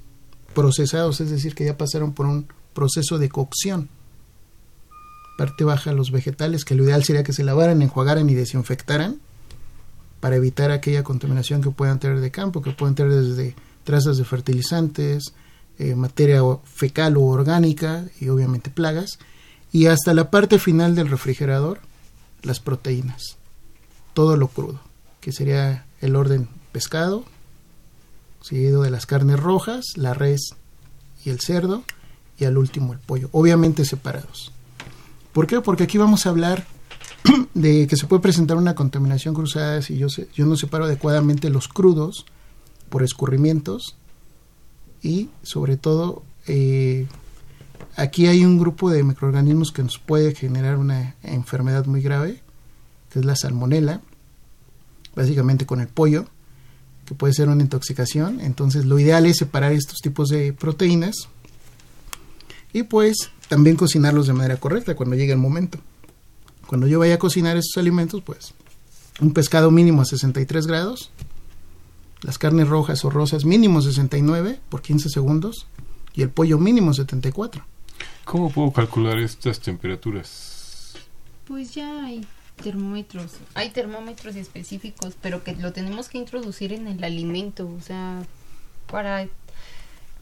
[0.54, 3.88] procesados, es decir, que ya pasaron por un proceso de cocción.
[5.38, 9.20] Parte baja los vegetales, que lo ideal sería que se lavaran, enjuagaran y desinfectaran
[10.20, 14.24] para evitar aquella contaminación que puedan tener de campo, que pueden tener desde trazas de
[14.24, 15.32] fertilizantes,
[15.78, 19.18] eh, materia fecal o orgánica y obviamente plagas,
[19.72, 21.80] y hasta la parte final del refrigerador,
[22.42, 23.38] las proteínas,
[24.12, 24.80] todo lo crudo,
[25.20, 27.24] que sería el orden pescado,
[28.42, 30.50] seguido de las carnes rojas, la res
[31.24, 31.82] y el cerdo,
[32.40, 34.52] y al último el pollo, obviamente separados.
[35.32, 35.60] ¿Por qué?
[35.60, 36.66] Porque aquí vamos a hablar
[37.54, 41.68] de que se puede presentar una contaminación cruzada si yo, yo no separo adecuadamente los
[41.68, 42.24] crudos
[42.88, 43.96] por escurrimientos
[45.02, 47.06] y sobre todo eh,
[47.96, 52.42] aquí hay un grupo de microorganismos que nos puede generar una enfermedad muy grave
[53.10, 54.00] que es la salmonela,
[55.14, 56.26] básicamente con el pollo,
[57.04, 58.40] que puede ser una intoxicación.
[58.40, 61.28] Entonces lo ideal es separar estos tipos de proteínas
[62.72, 65.78] y pues también cocinarlos de manera correcta cuando llegue el momento.
[66.66, 68.54] Cuando yo vaya a cocinar estos alimentos, pues
[69.20, 71.10] un pescado mínimo a 63 grados,
[72.22, 75.66] las carnes rojas o rosas mínimo 69 por 15 segundos
[76.14, 77.64] y el pollo mínimo 74.
[78.24, 80.94] ¿Cómo puedo calcular estas temperaturas?
[81.46, 82.24] Pues ya hay
[82.62, 88.22] termómetros, hay termómetros específicos, pero que lo tenemos que introducir en el alimento, o sea,
[88.90, 89.26] para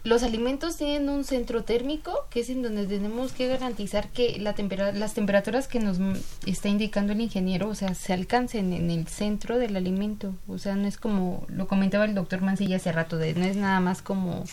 [0.05, 4.55] los alimentos tienen un centro térmico, que es en donde tenemos que garantizar que la
[4.93, 5.99] las temperaturas que nos
[6.47, 10.35] está indicando el ingeniero, o sea, se alcancen en el centro del alimento.
[10.47, 13.57] O sea, no es como lo comentaba el doctor Mancilla hace rato, de, no es
[13.57, 14.45] nada más como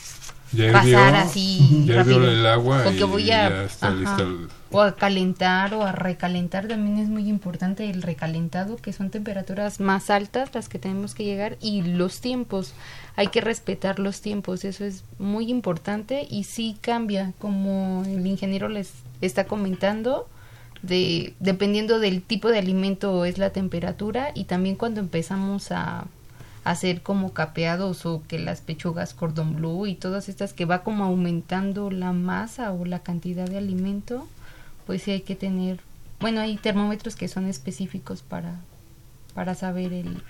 [0.72, 2.30] pasar así ya rápido.
[2.30, 5.84] el agua Porque y voy a, ya está ajá, lista el- o a calentar o
[5.84, 10.80] a recalentar también es muy importante el recalentado que son temperaturas más altas las que
[10.80, 12.74] tenemos que llegar y los tiempos.
[13.16, 18.68] Hay que respetar los tiempos eso es muy importante y sí cambia como el ingeniero
[18.70, 18.92] les
[19.22, 20.28] está comentando
[20.82, 26.06] de dependiendo del tipo de alimento es la temperatura y también cuando empezamos a
[26.66, 31.06] hacer como capeados o que las pechugas cordon bleu y todas estas que va como
[31.06, 34.28] aumentando la masa o la cantidad de alimento,
[34.86, 35.80] pues sí hay que tener,
[36.20, 38.60] bueno, hay termómetros que son específicos para,
[39.34, 40.22] para saber el,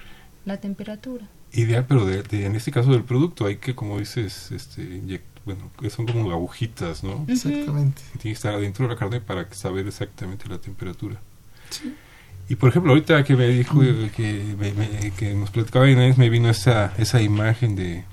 [0.45, 1.25] la temperatura.
[1.53, 5.01] Ideal, pero de, de- en este caso del producto hay que, como dices, este,
[5.45, 7.23] bueno, que son como agujitas, ¿no?
[7.29, 8.01] Exactamente.
[8.13, 11.17] Tiene que estar adentro de la carne para saber exactamente la temperatura.
[12.47, 16.17] Y por ejemplo, ahorita que me dijo eh, que, me- me- que nos platicaba Inés,
[16.17, 18.03] me vino esa, esa imagen de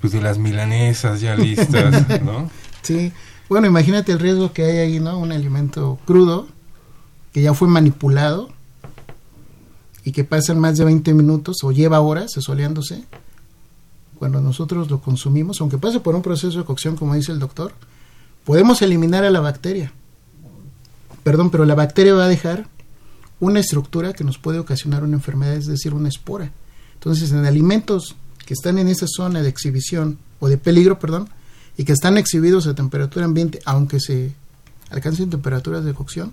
[0.00, 2.50] pues de las milanesas ya listas, ¿no?
[2.82, 3.10] Sí,
[3.48, 5.18] bueno, imagínate el riesgo que hay ahí, ¿no?
[5.18, 6.46] Un alimento crudo
[7.32, 8.50] que ya fue manipulado
[10.04, 13.04] y que pasan más de 20 minutos o lleva horas asoleándose.
[14.18, 17.72] Cuando nosotros lo consumimos, aunque pase por un proceso de cocción, como dice el doctor,
[18.44, 19.92] podemos eliminar a la bacteria.
[21.22, 22.66] Perdón, pero la bacteria va a dejar
[23.44, 26.50] una estructura que nos puede ocasionar una enfermedad, es decir, una espora.
[26.94, 28.16] Entonces, en alimentos
[28.46, 31.28] que están en esa zona de exhibición o de peligro, perdón,
[31.76, 34.32] y que están exhibidos a temperatura ambiente, aunque se
[34.90, 36.32] alcancen temperaturas de cocción,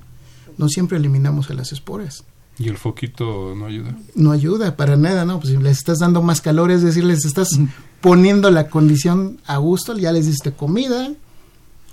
[0.58, 2.24] no siempre eliminamos a las esporas.
[2.60, 3.98] Y el foquito no ayuda.
[4.14, 5.40] No ayuda para nada, ¿no?
[5.40, 7.50] Pues si les estás dando más calor, es decir, les estás
[8.02, 11.12] poniendo la condición a gusto, ya les diste comida,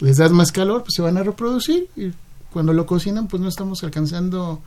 [0.00, 2.12] les das más calor, pues se van a reproducir y
[2.52, 4.60] cuando lo cocinan, pues no estamos alcanzando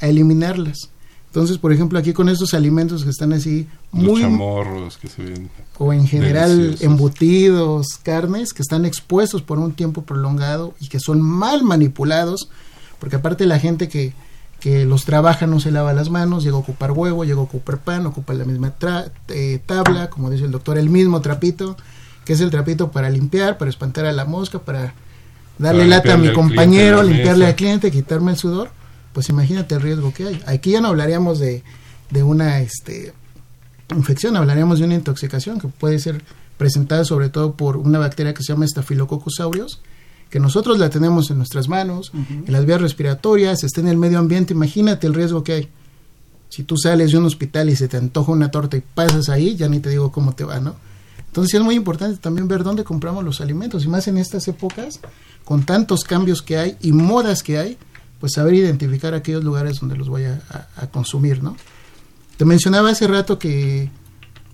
[0.00, 0.90] a eliminarlas.
[1.26, 5.22] Entonces, por ejemplo, aquí con estos alimentos que están así Los muy chamorros que se
[5.22, 5.48] ven.
[5.78, 6.82] o en general deliciosos.
[6.84, 12.50] embutidos, carnes que están expuestos por un tiempo prolongado y que son mal manipulados,
[12.98, 14.12] porque aparte la gente que,
[14.60, 17.78] que los trabaja no se lava las manos, llega a ocupar huevo, llega a ocupar
[17.78, 21.78] pan, ocupa la misma tra- eh, tabla, como dice el doctor, el mismo trapito,
[22.26, 24.92] que es el trapito para limpiar, para espantar a la mosca, para
[25.58, 27.48] darle Para lata a mi compañero, limpiarle mesa.
[27.48, 28.70] al cliente, quitarme el sudor,
[29.12, 30.42] pues imagínate el riesgo que hay.
[30.46, 31.62] Aquí ya no hablaríamos de,
[32.10, 33.12] de una este,
[33.96, 36.22] infección, hablaríamos de una intoxicación que puede ser
[36.56, 39.80] presentada sobre todo por una bacteria que se llama Staphylococcus aureus,
[40.30, 44.18] que nosotros la tenemos en nuestras manos, en las vías respiratorias, está en el medio
[44.18, 45.68] ambiente, imagínate el riesgo que hay.
[46.48, 49.56] Si tú sales de un hospital y se te antoja una torta y pasas ahí,
[49.56, 50.76] ya ni te digo cómo te va, ¿no?
[51.26, 55.00] Entonces es muy importante también ver dónde compramos los alimentos y más en estas épocas,
[55.44, 57.78] con tantos cambios que hay y modas que hay,
[58.22, 60.36] pues saber identificar aquellos lugares donde los voy a,
[60.92, 61.56] consumir, ¿no?
[62.36, 63.90] Te mencionaba hace rato que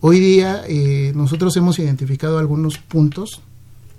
[0.00, 3.42] hoy día eh, nosotros hemos identificado algunos puntos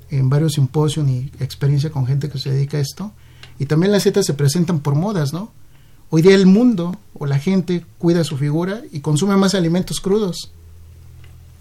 [0.09, 3.11] en varios simposios y experiencia con gente que se dedica a esto,
[3.59, 5.51] y también las setas se presentan por modas, ¿no?
[6.09, 10.49] Hoy día el mundo o la gente cuida su figura y consume más alimentos crudos,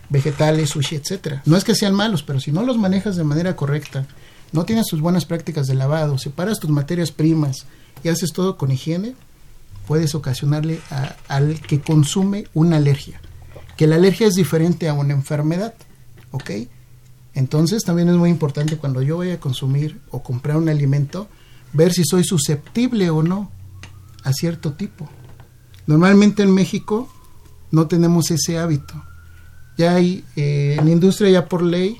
[0.08, 1.42] vegetales, sushi, etcétera.
[1.44, 4.06] No es que sean malos, pero si no los manejas de manera correcta,
[4.52, 7.66] no tienes tus buenas prácticas de lavado, separas tus materias primas
[8.02, 9.14] y haces todo con higiene,
[9.86, 13.20] puedes ocasionarle a- al que consume una alergia.
[13.76, 15.74] Que la alergia es diferente a una enfermedad,
[16.30, 16.50] ¿ok?
[17.34, 21.28] Entonces también es muy importante cuando yo voy a consumir o comprar un alimento,
[21.72, 23.50] ver si soy susceptible o no
[24.24, 25.08] a cierto tipo.
[25.86, 27.08] Normalmente en México
[27.70, 28.94] no tenemos ese hábito.
[29.76, 31.98] Ya hay, eh, en la industria ya por ley,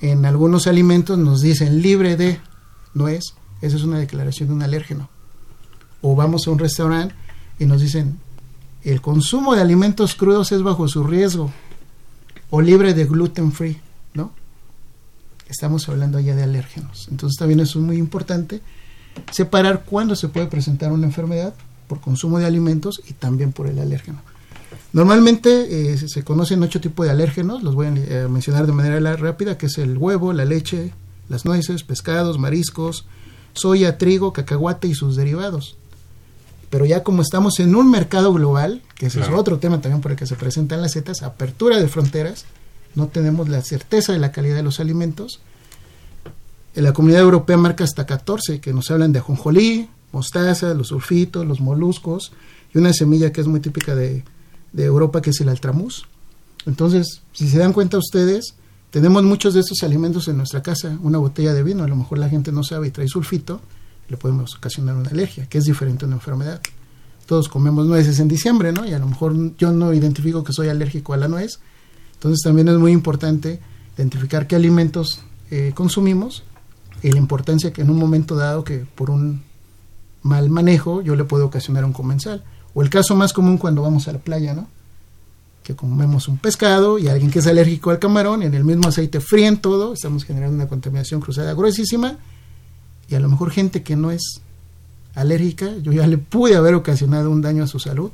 [0.00, 2.38] en algunos alimentos nos dicen libre de,
[2.94, 5.08] no es, esa es una declaración de un alérgeno.
[6.00, 7.14] O vamos a un restaurante
[7.58, 8.18] y nos dicen,
[8.84, 11.50] el consumo de alimentos crudos es bajo su riesgo,
[12.50, 13.78] o libre de gluten free,
[14.14, 14.32] ¿no?
[15.48, 17.08] Estamos hablando ya de alérgenos.
[17.10, 18.60] Entonces también eso es muy importante,
[19.32, 21.54] separar cuándo se puede presentar una enfermedad
[21.88, 24.20] por consumo de alimentos y también por el alérgeno.
[24.92, 29.16] Normalmente eh, se conocen ocho tipos de alérgenos, los voy a eh, mencionar de manera
[29.16, 30.92] rápida, que es el huevo, la leche,
[31.28, 33.06] las nueces, pescados, mariscos,
[33.60, 35.76] soya, trigo, cacahuate y sus derivados.
[36.70, 40.12] Pero ya como estamos en un mercado global, que ese es otro tema también por
[40.12, 42.44] el que se presentan las setas, apertura de fronteras,
[42.94, 45.40] no tenemos la certeza de la calidad de los alimentos.
[46.74, 51.46] En la comunidad europea marca hasta 14, que nos hablan de ajonjolí, mostaza, los sulfitos,
[51.46, 52.32] los moluscos,
[52.74, 54.24] y una semilla que es muy típica de,
[54.72, 56.06] de Europa, que es el altramuz.
[56.66, 58.54] Entonces, si se dan cuenta ustedes,
[58.90, 60.98] tenemos muchos de estos alimentos en nuestra casa.
[61.02, 63.60] Una botella de vino, a lo mejor la gente no sabe y trae sulfito,
[64.08, 66.60] le podemos ocasionar una alergia, que es diferente a una enfermedad.
[67.26, 68.86] Todos comemos nueces en diciembre, ¿no?
[68.86, 71.60] Y a lo mejor yo no identifico que soy alérgico a la nuez.
[72.14, 73.60] Entonces también es muy importante
[73.96, 75.20] identificar qué alimentos
[75.50, 76.44] eh, consumimos
[77.02, 79.42] y la importancia que en un momento dado que por un
[80.22, 82.42] mal manejo yo le puedo ocasionar un comensal.
[82.72, 84.66] O el caso más común cuando vamos a la playa, ¿no?
[85.68, 89.20] Que comemos un pescado y alguien que es alérgico al camarón en el mismo aceite
[89.20, 92.16] fríen todo, estamos generando una contaminación cruzada gruesísima
[93.06, 94.40] y a lo mejor gente que no es
[95.14, 98.10] alérgica, yo ya le pude haber ocasionado un daño a su salud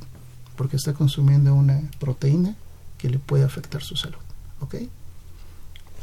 [0.56, 2.56] porque está consumiendo una proteína
[2.98, 4.18] que le puede afectar su salud.
[4.58, 4.74] ¿Ok?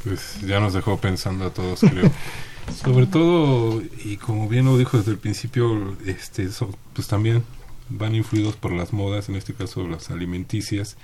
[0.06, 2.10] Pues ya nos dejó pensando a todos, creo.
[2.82, 6.47] Sobre todo, y como bien lo dijo desde el principio, este,
[6.93, 7.43] pues también
[7.92, 10.98] van influidos por las modas, en este caso las alimenticias.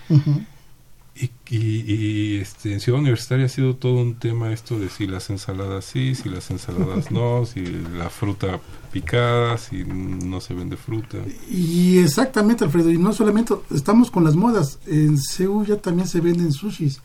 [1.16, 5.30] y, y, este, en Ciudad Universitaria ha sido todo un tema esto de si las
[5.30, 7.66] ensaladas sí, si las ensaladas no, si
[7.98, 8.60] la fruta
[8.92, 11.18] picada, si no se vende fruta.
[11.50, 16.22] Y exactamente, Alfredo, y no solamente estamos con las modas, en Seúl ya también se
[16.22, 17.02] venden sushis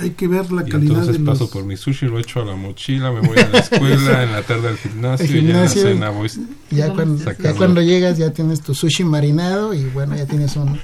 [0.00, 2.44] hay que ver la y calidad entonces de paso por mi sushi, lo echo a
[2.44, 5.52] la mochila, me voy a la escuela, en la tarde al gimnasio, y ya en
[5.52, 6.30] la cena voy
[6.70, 10.78] ya cuando, ya cuando llegas ya tienes tu sushi marinado y bueno, ya tienes un,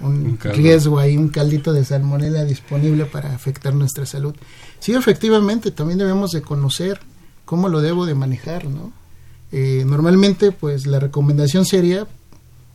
[0.00, 4.34] un, riesgo ahí, un caldito de salmonela disponible para afectar nuestra salud.
[4.78, 7.00] Sí, efectivamente, también debemos de conocer
[7.44, 8.92] cómo lo debo de manejar, ¿no?
[9.52, 12.06] Eh, normalmente, pues la recomendación sería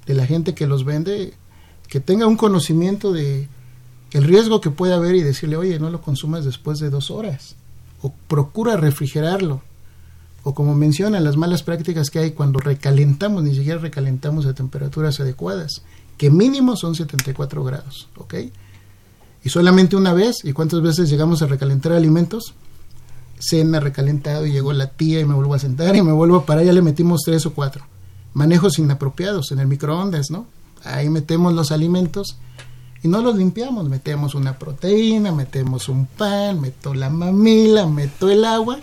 [0.06, 1.34] de la gente que los vende
[1.88, 3.50] que tenga un conocimiento de
[4.12, 7.56] el riesgo que puede haber y decirle, oye, no lo consumas después de dos horas,
[8.02, 9.62] o procura refrigerarlo,
[10.44, 15.20] o como mencionan las malas prácticas que hay cuando recalentamos, ni siquiera recalentamos a temperaturas
[15.20, 15.84] adecuadas,
[16.18, 18.36] que mínimo son 74 grados, ¿ok?
[19.44, 22.54] Y solamente una vez, ¿y cuántas veces llegamos a recalentar alimentos?
[23.40, 26.46] Cena recalentado y llegó la tía y me vuelvo a sentar y me vuelvo a
[26.46, 27.86] parar, ya le metimos tres o cuatro.
[28.34, 30.46] Manejos inapropiados en el microondas, ¿no?
[30.84, 32.38] Ahí metemos los alimentos
[33.04, 38.46] y no los limpiamos, metemos una proteína, metemos un pan, meto la mamila, meto el
[38.46, 38.80] agua,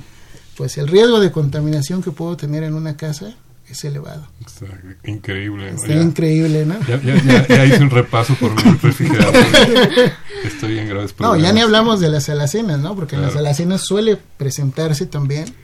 [0.57, 3.35] pues el riesgo de contaminación que puedo tener en una casa
[3.71, 4.27] es elevado.
[4.45, 4.67] Está
[5.05, 5.71] increíble.
[5.71, 6.81] Está increíble, ¿no?
[6.87, 9.35] Ya, ya, ya, hice un repaso por mi refrigerador.
[10.45, 12.97] Estoy en graves No, ya ni hablamos de las alacenas, ¿no?
[12.97, 15.55] Porque en las alacenas suele presentarse también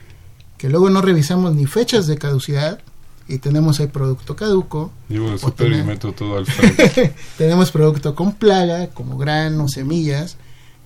[0.57, 2.79] que luego no revisamos ni fechas de caducidad,
[3.27, 4.91] y tenemos el producto caduco.
[5.09, 6.45] Llevo el super y meto todo al
[7.37, 10.37] tenemos producto con plaga, como granos, semillas,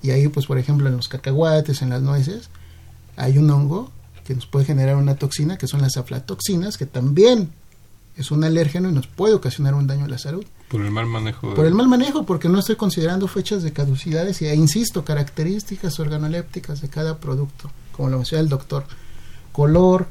[0.01, 2.49] y ahí pues por ejemplo en los cacahuates, en las nueces,
[3.17, 3.91] hay un hongo
[4.25, 7.49] que nos puede generar una toxina, que son las aflatoxinas, que también
[8.15, 10.45] es un alérgeno y nos puede ocasionar un daño a la salud.
[10.67, 11.53] Por el mal manejo.
[11.53, 16.81] Por el mal manejo, porque no estoy considerando fechas de caducidades y, insisto, características organolépticas
[16.81, 18.83] de cada producto, como lo menciona el doctor.
[19.51, 20.07] Color,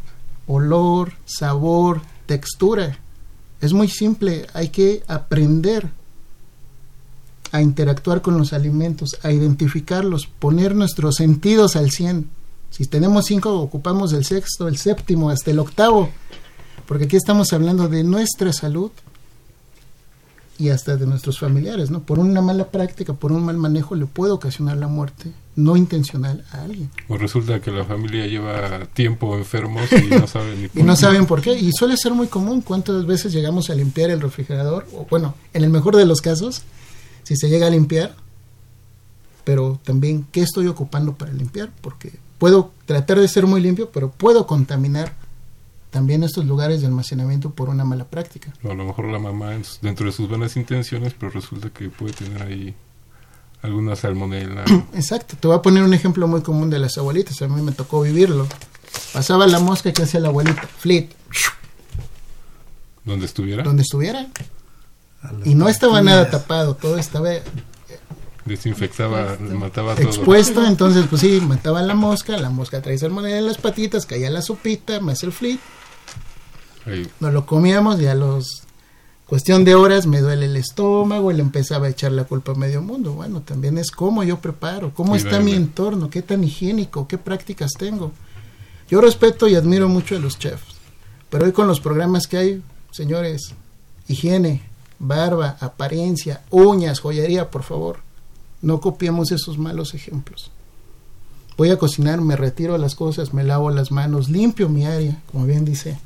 [0.46, 3.00] olor, sabor, textura.
[3.60, 5.90] Es muy simple, hay que aprender
[7.50, 12.28] a interactuar con los alimentos, a identificarlos, poner nuestros sentidos al 100.
[12.70, 16.10] Si tenemos cinco, ocupamos el sexto, el séptimo, hasta el octavo,
[16.86, 18.92] porque aquí estamos hablando de nuestra salud
[20.58, 22.00] y hasta de nuestros familiares, ¿no?
[22.00, 26.44] Por una mala práctica, por un mal manejo, le puede ocasionar la muerte no intencional
[26.52, 26.88] a alguien.
[27.08, 30.94] O resulta que la familia lleva tiempo enfermos y no saben ni por y no
[30.94, 31.58] saben por qué.
[31.58, 35.64] Y suele ser muy común cuántas veces llegamos a limpiar el refrigerador, o bueno, en
[35.64, 36.62] el mejor de los casos,
[37.24, 38.14] si se llega a limpiar,
[39.42, 44.12] pero también qué estoy ocupando para limpiar, porque puedo tratar de ser muy limpio, pero
[44.12, 45.12] puedo contaminar
[45.90, 48.52] también estos lugares de almacenamiento por una mala práctica.
[48.62, 52.42] a lo mejor la mamá dentro de sus buenas intenciones, pero resulta que puede tener
[52.42, 52.76] ahí
[53.62, 54.64] alguna salmonela.
[54.94, 57.72] Exacto, te voy a poner un ejemplo muy común de las abuelitas, a mí me
[57.72, 58.46] tocó vivirlo.
[59.12, 61.12] Pasaba la mosca que hacía la abuelita, flit.
[63.04, 63.62] ¿Donde estuviera?
[63.62, 64.28] Donde estuviera.
[65.44, 67.30] Y no estaba nada tapado, todo estaba
[68.48, 70.06] desinfectaba, mataba todo.
[70.06, 74.30] Expuesto, entonces pues sí, mataba la mosca, la mosca traía salmonella en las patitas, caía
[74.30, 75.60] la sopita, más el flit.
[77.20, 78.62] Nos lo comíamos y a los
[79.28, 82.54] cuestión de horas me duele el estómago y le empezaba a echar la culpa a
[82.54, 83.12] medio mundo.
[83.12, 87.72] Bueno, también es cómo yo preparo, cómo está mi entorno, qué tan higiénico, qué prácticas
[87.78, 88.12] tengo.
[88.88, 90.76] Yo respeto y admiro mucho a los chefs,
[91.28, 93.54] pero hoy con los programas que hay, señores,
[94.08, 94.62] higiene,
[94.98, 97.98] barba, apariencia, uñas, joyería, por favor,
[98.62, 100.50] no copiemos esos malos ejemplos.
[101.58, 105.44] Voy a cocinar, me retiro las cosas, me lavo las manos, limpio mi área, como
[105.44, 105.98] bien dice.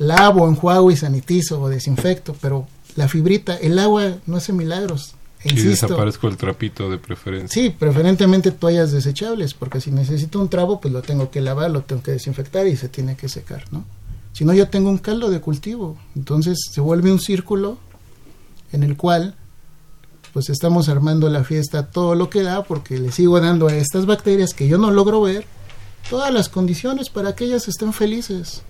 [0.00, 5.14] Lavo, enjuago y sanitizo o desinfecto, pero la fibrita, el agua no hace milagros.
[5.44, 5.88] Y Insisto.
[5.88, 7.48] desaparezco el trapito de preferencia.
[7.48, 11.82] Sí, preferentemente toallas desechables, porque si necesito un trago, pues lo tengo que lavar, lo
[11.82, 13.84] tengo que desinfectar y se tiene que secar, ¿no?
[14.32, 15.98] Si no, yo tengo un caldo de cultivo.
[16.16, 17.76] Entonces se vuelve un círculo
[18.72, 19.34] en el cual
[20.32, 24.06] pues estamos armando la fiesta todo lo que da, porque le sigo dando a estas
[24.06, 25.44] bacterias que yo no logro ver
[26.08, 28.62] todas las condiciones para que ellas estén felices.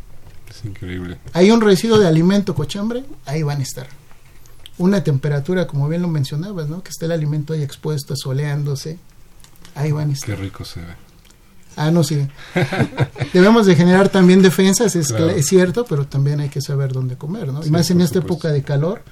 [0.51, 1.19] Es increíble.
[1.33, 3.87] Hay un residuo de alimento cochambre, ahí van a estar.
[4.79, 6.83] Una temperatura, como bien lo mencionabas, ¿no?
[6.83, 8.99] Que está el alimento ahí expuesto, soleándose,
[9.75, 10.35] ahí van a estar.
[10.37, 10.87] Qué rico se ve.
[11.77, 12.27] Ah, no, sí.
[13.33, 15.31] Debemos de generar también defensas, es, Claro.
[15.31, 17.63] es cierto, pero también hay que saber dónde comer, ¿no?
[17.63, 18.35] Sí, y más en esta supuesto.
[18.49, 19.03] época de calor,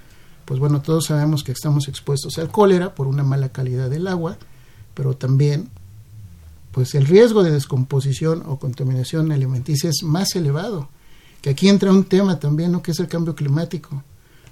[0.44, 4.38] pues bueno, todos sabemos que estamos expuestos al cólera por una mala calidad del agua,
[4.94, 5.68] pero también,
[6.72, 10.88] pues el riesgo de descomposición o contaminación alimenticia es más elevado.
[11.40, 12.82] Que aquí entra un tema también, ¿no?
[12.82, 14.02] Que es el cambio climático.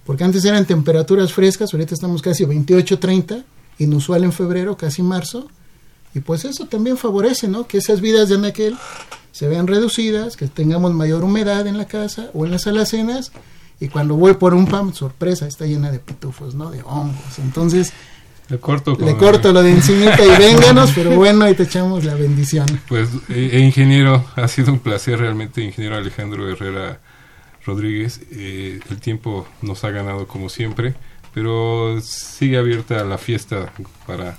[0.04, 3.44] Porque antes eran temperaturas frescas, ahorita estamos casi 28, 30,
[3.78, 5.48] inusual en febrero, casi marzo,
[6.14, 7.66] y pues eso también favorece, ¿no?
[7.66, 8.76] Que esas vidas de anaquel
[9.32, 13.32] se vean reducidas, que tengamos mayor humedad en la casa o en las alacenas,
[13.80, 16.70] y cuando voy por un pan, sorpresa, está llena de pitufos, ¿no?
[16.70, 17.38] De hongos.
[17.38, 17.92] Entonces,
[18.48, 22.04] Le corto, le con- corto lo de encimita y vénganos, pero bueno, ahí te echamos
[22.04, 22.66] la bendición.
[22.88, 27.00] Pues, eh, eh, ingeniero, ha sido un placer realmente, ingeniero Alejandro Herrera
[27.64, 28.20] Rodríguez.
[28.30, 30.94] Eh, el tiempo nos ha ganado como siempre,
[31.34, 33.72] pero sigue abierta la fiesta
[34.06, 34.36] para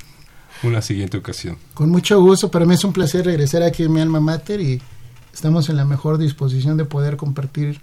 [0.64, 1.58] una siguiente ocasión.
[1.74, 4.82] Con mucho gusto, para mí es un placer regresar aquí en mi alma mater y
[5.34, 7.82] estamos en la mejor disposición de poder compartir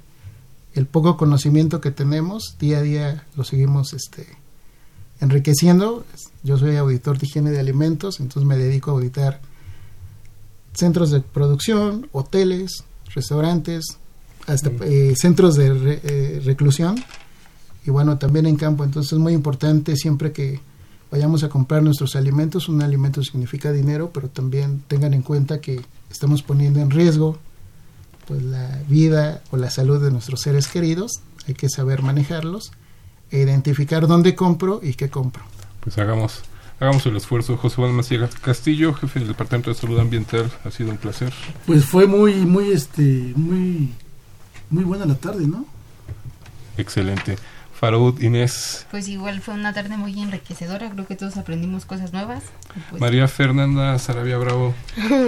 [0.73, 2.57] el poco conocimiento que tenemos.
[2.59, 4.27] Día a día lo seguimos este,
[5.21, 6.05] enriqueciendo.
[6.43, 9.41] Yo soy auditor de higiene de alimentos, entonces me dedico a auditar
[10.75, 12.85] centros de producción, hoteles,
[13.15, 13.85] restaurantes,
[14.47, 16.97] hasta eh, centros de re- eh, reclusión
[17.87, 18.85] y bueno, también en campo.
[18.85, 20.61] Entonces es muy importante siempre que
[21.11, 25.81] vayamos a comprar nuestros alimentos, un alimento significa dinero, pero también tengan en cuenta que
[26.11, 27.39] estamos poniendo en riesgo
[28.27, 31.13] pues la vida o la salud de nuestros seres queridos,
[31.47, 32.73] hay que saber manejarlos
[33.39, 35.43] identificar dónde compro y qué compro.
[35.81, 36.43] Pues hagamos,
[36.81, 37.57] hagamos el esfuerzo.
[37.57, 41.33] José Juan Macías Castillo, jefe del Departamento de Salud Ambiental, ha sido un placer.
[41.67, 43.91] Pues fue muy, muy, este, muy,
[44.71, 45.65] muy buena la tarde, ¿no?
[46.77, 47.37] Excelente.
[47.79, 52.43] Farud, Inés, Pues igual fue una tarde muy enriquecedora, creo que todos aprendimos cosas nuevas.
[52.89, 54.75] pues- María Fernanda Sarabia Bravo,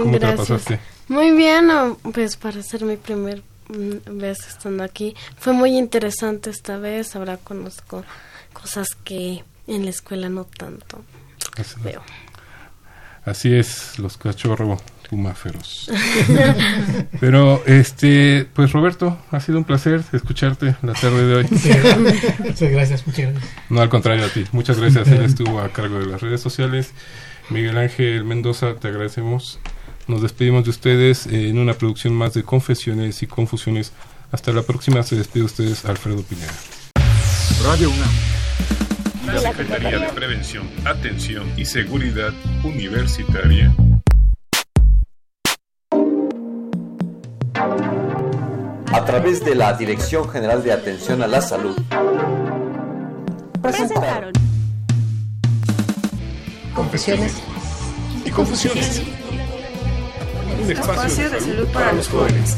[0.00, 0.80] ¿cómo te la pasaste?
[1.08, 1.68] Muy bien,
[2.14, 7.16] pues para ser mi primer vez estando aquí, fue muy interesante esta vez.
[7.16, 8.04] Ahora conozco
[8.52, 11.02] cosas que en la escuela no tanto
[11.56, 12.02] Así, veo.
[13.24, 15.90] así es, los cachorro fumáferos.
[17.20, 21.46] Pero, este, pues Roberto, ha sido un placer escucharte la tarde de hoy.
[21.50, 23.52] Muchas gracias, muchas gracias.
[23.70, 24.44] No, al contrario a ti.
[24.52, 25.08] Muchas gracias.
[25.08, 26.92] Él estuvo a cargo de las redes sociales.
[27.50, 29.60] Miguel Ángel Mendoza, te agradecemos.
[30.06, 33.92] Nos despedimos de ustedes en una producción más de Confesiones y Confusiones.
[34.30, 35.02] Hasta la próxima.
[35.02, 36.52] Se despide de ustedes Alfredo Pineda.
[37.64, 38.10] Radio UNAM.
[39.26, 42.32] La Secretaría de Prevención, Atención y Seguridad
[42.62, 43.74] Universitaria
[48.92, 51.76] A través de la Dirección General de Atención a la Salud.
[53.62, 54.32] Presentaron.
[56.74, 57.34] Confesiones
[58.24, 59.02] y Confusiones.
[60.46, 62.56] Un espacio de salud para los jóvenes.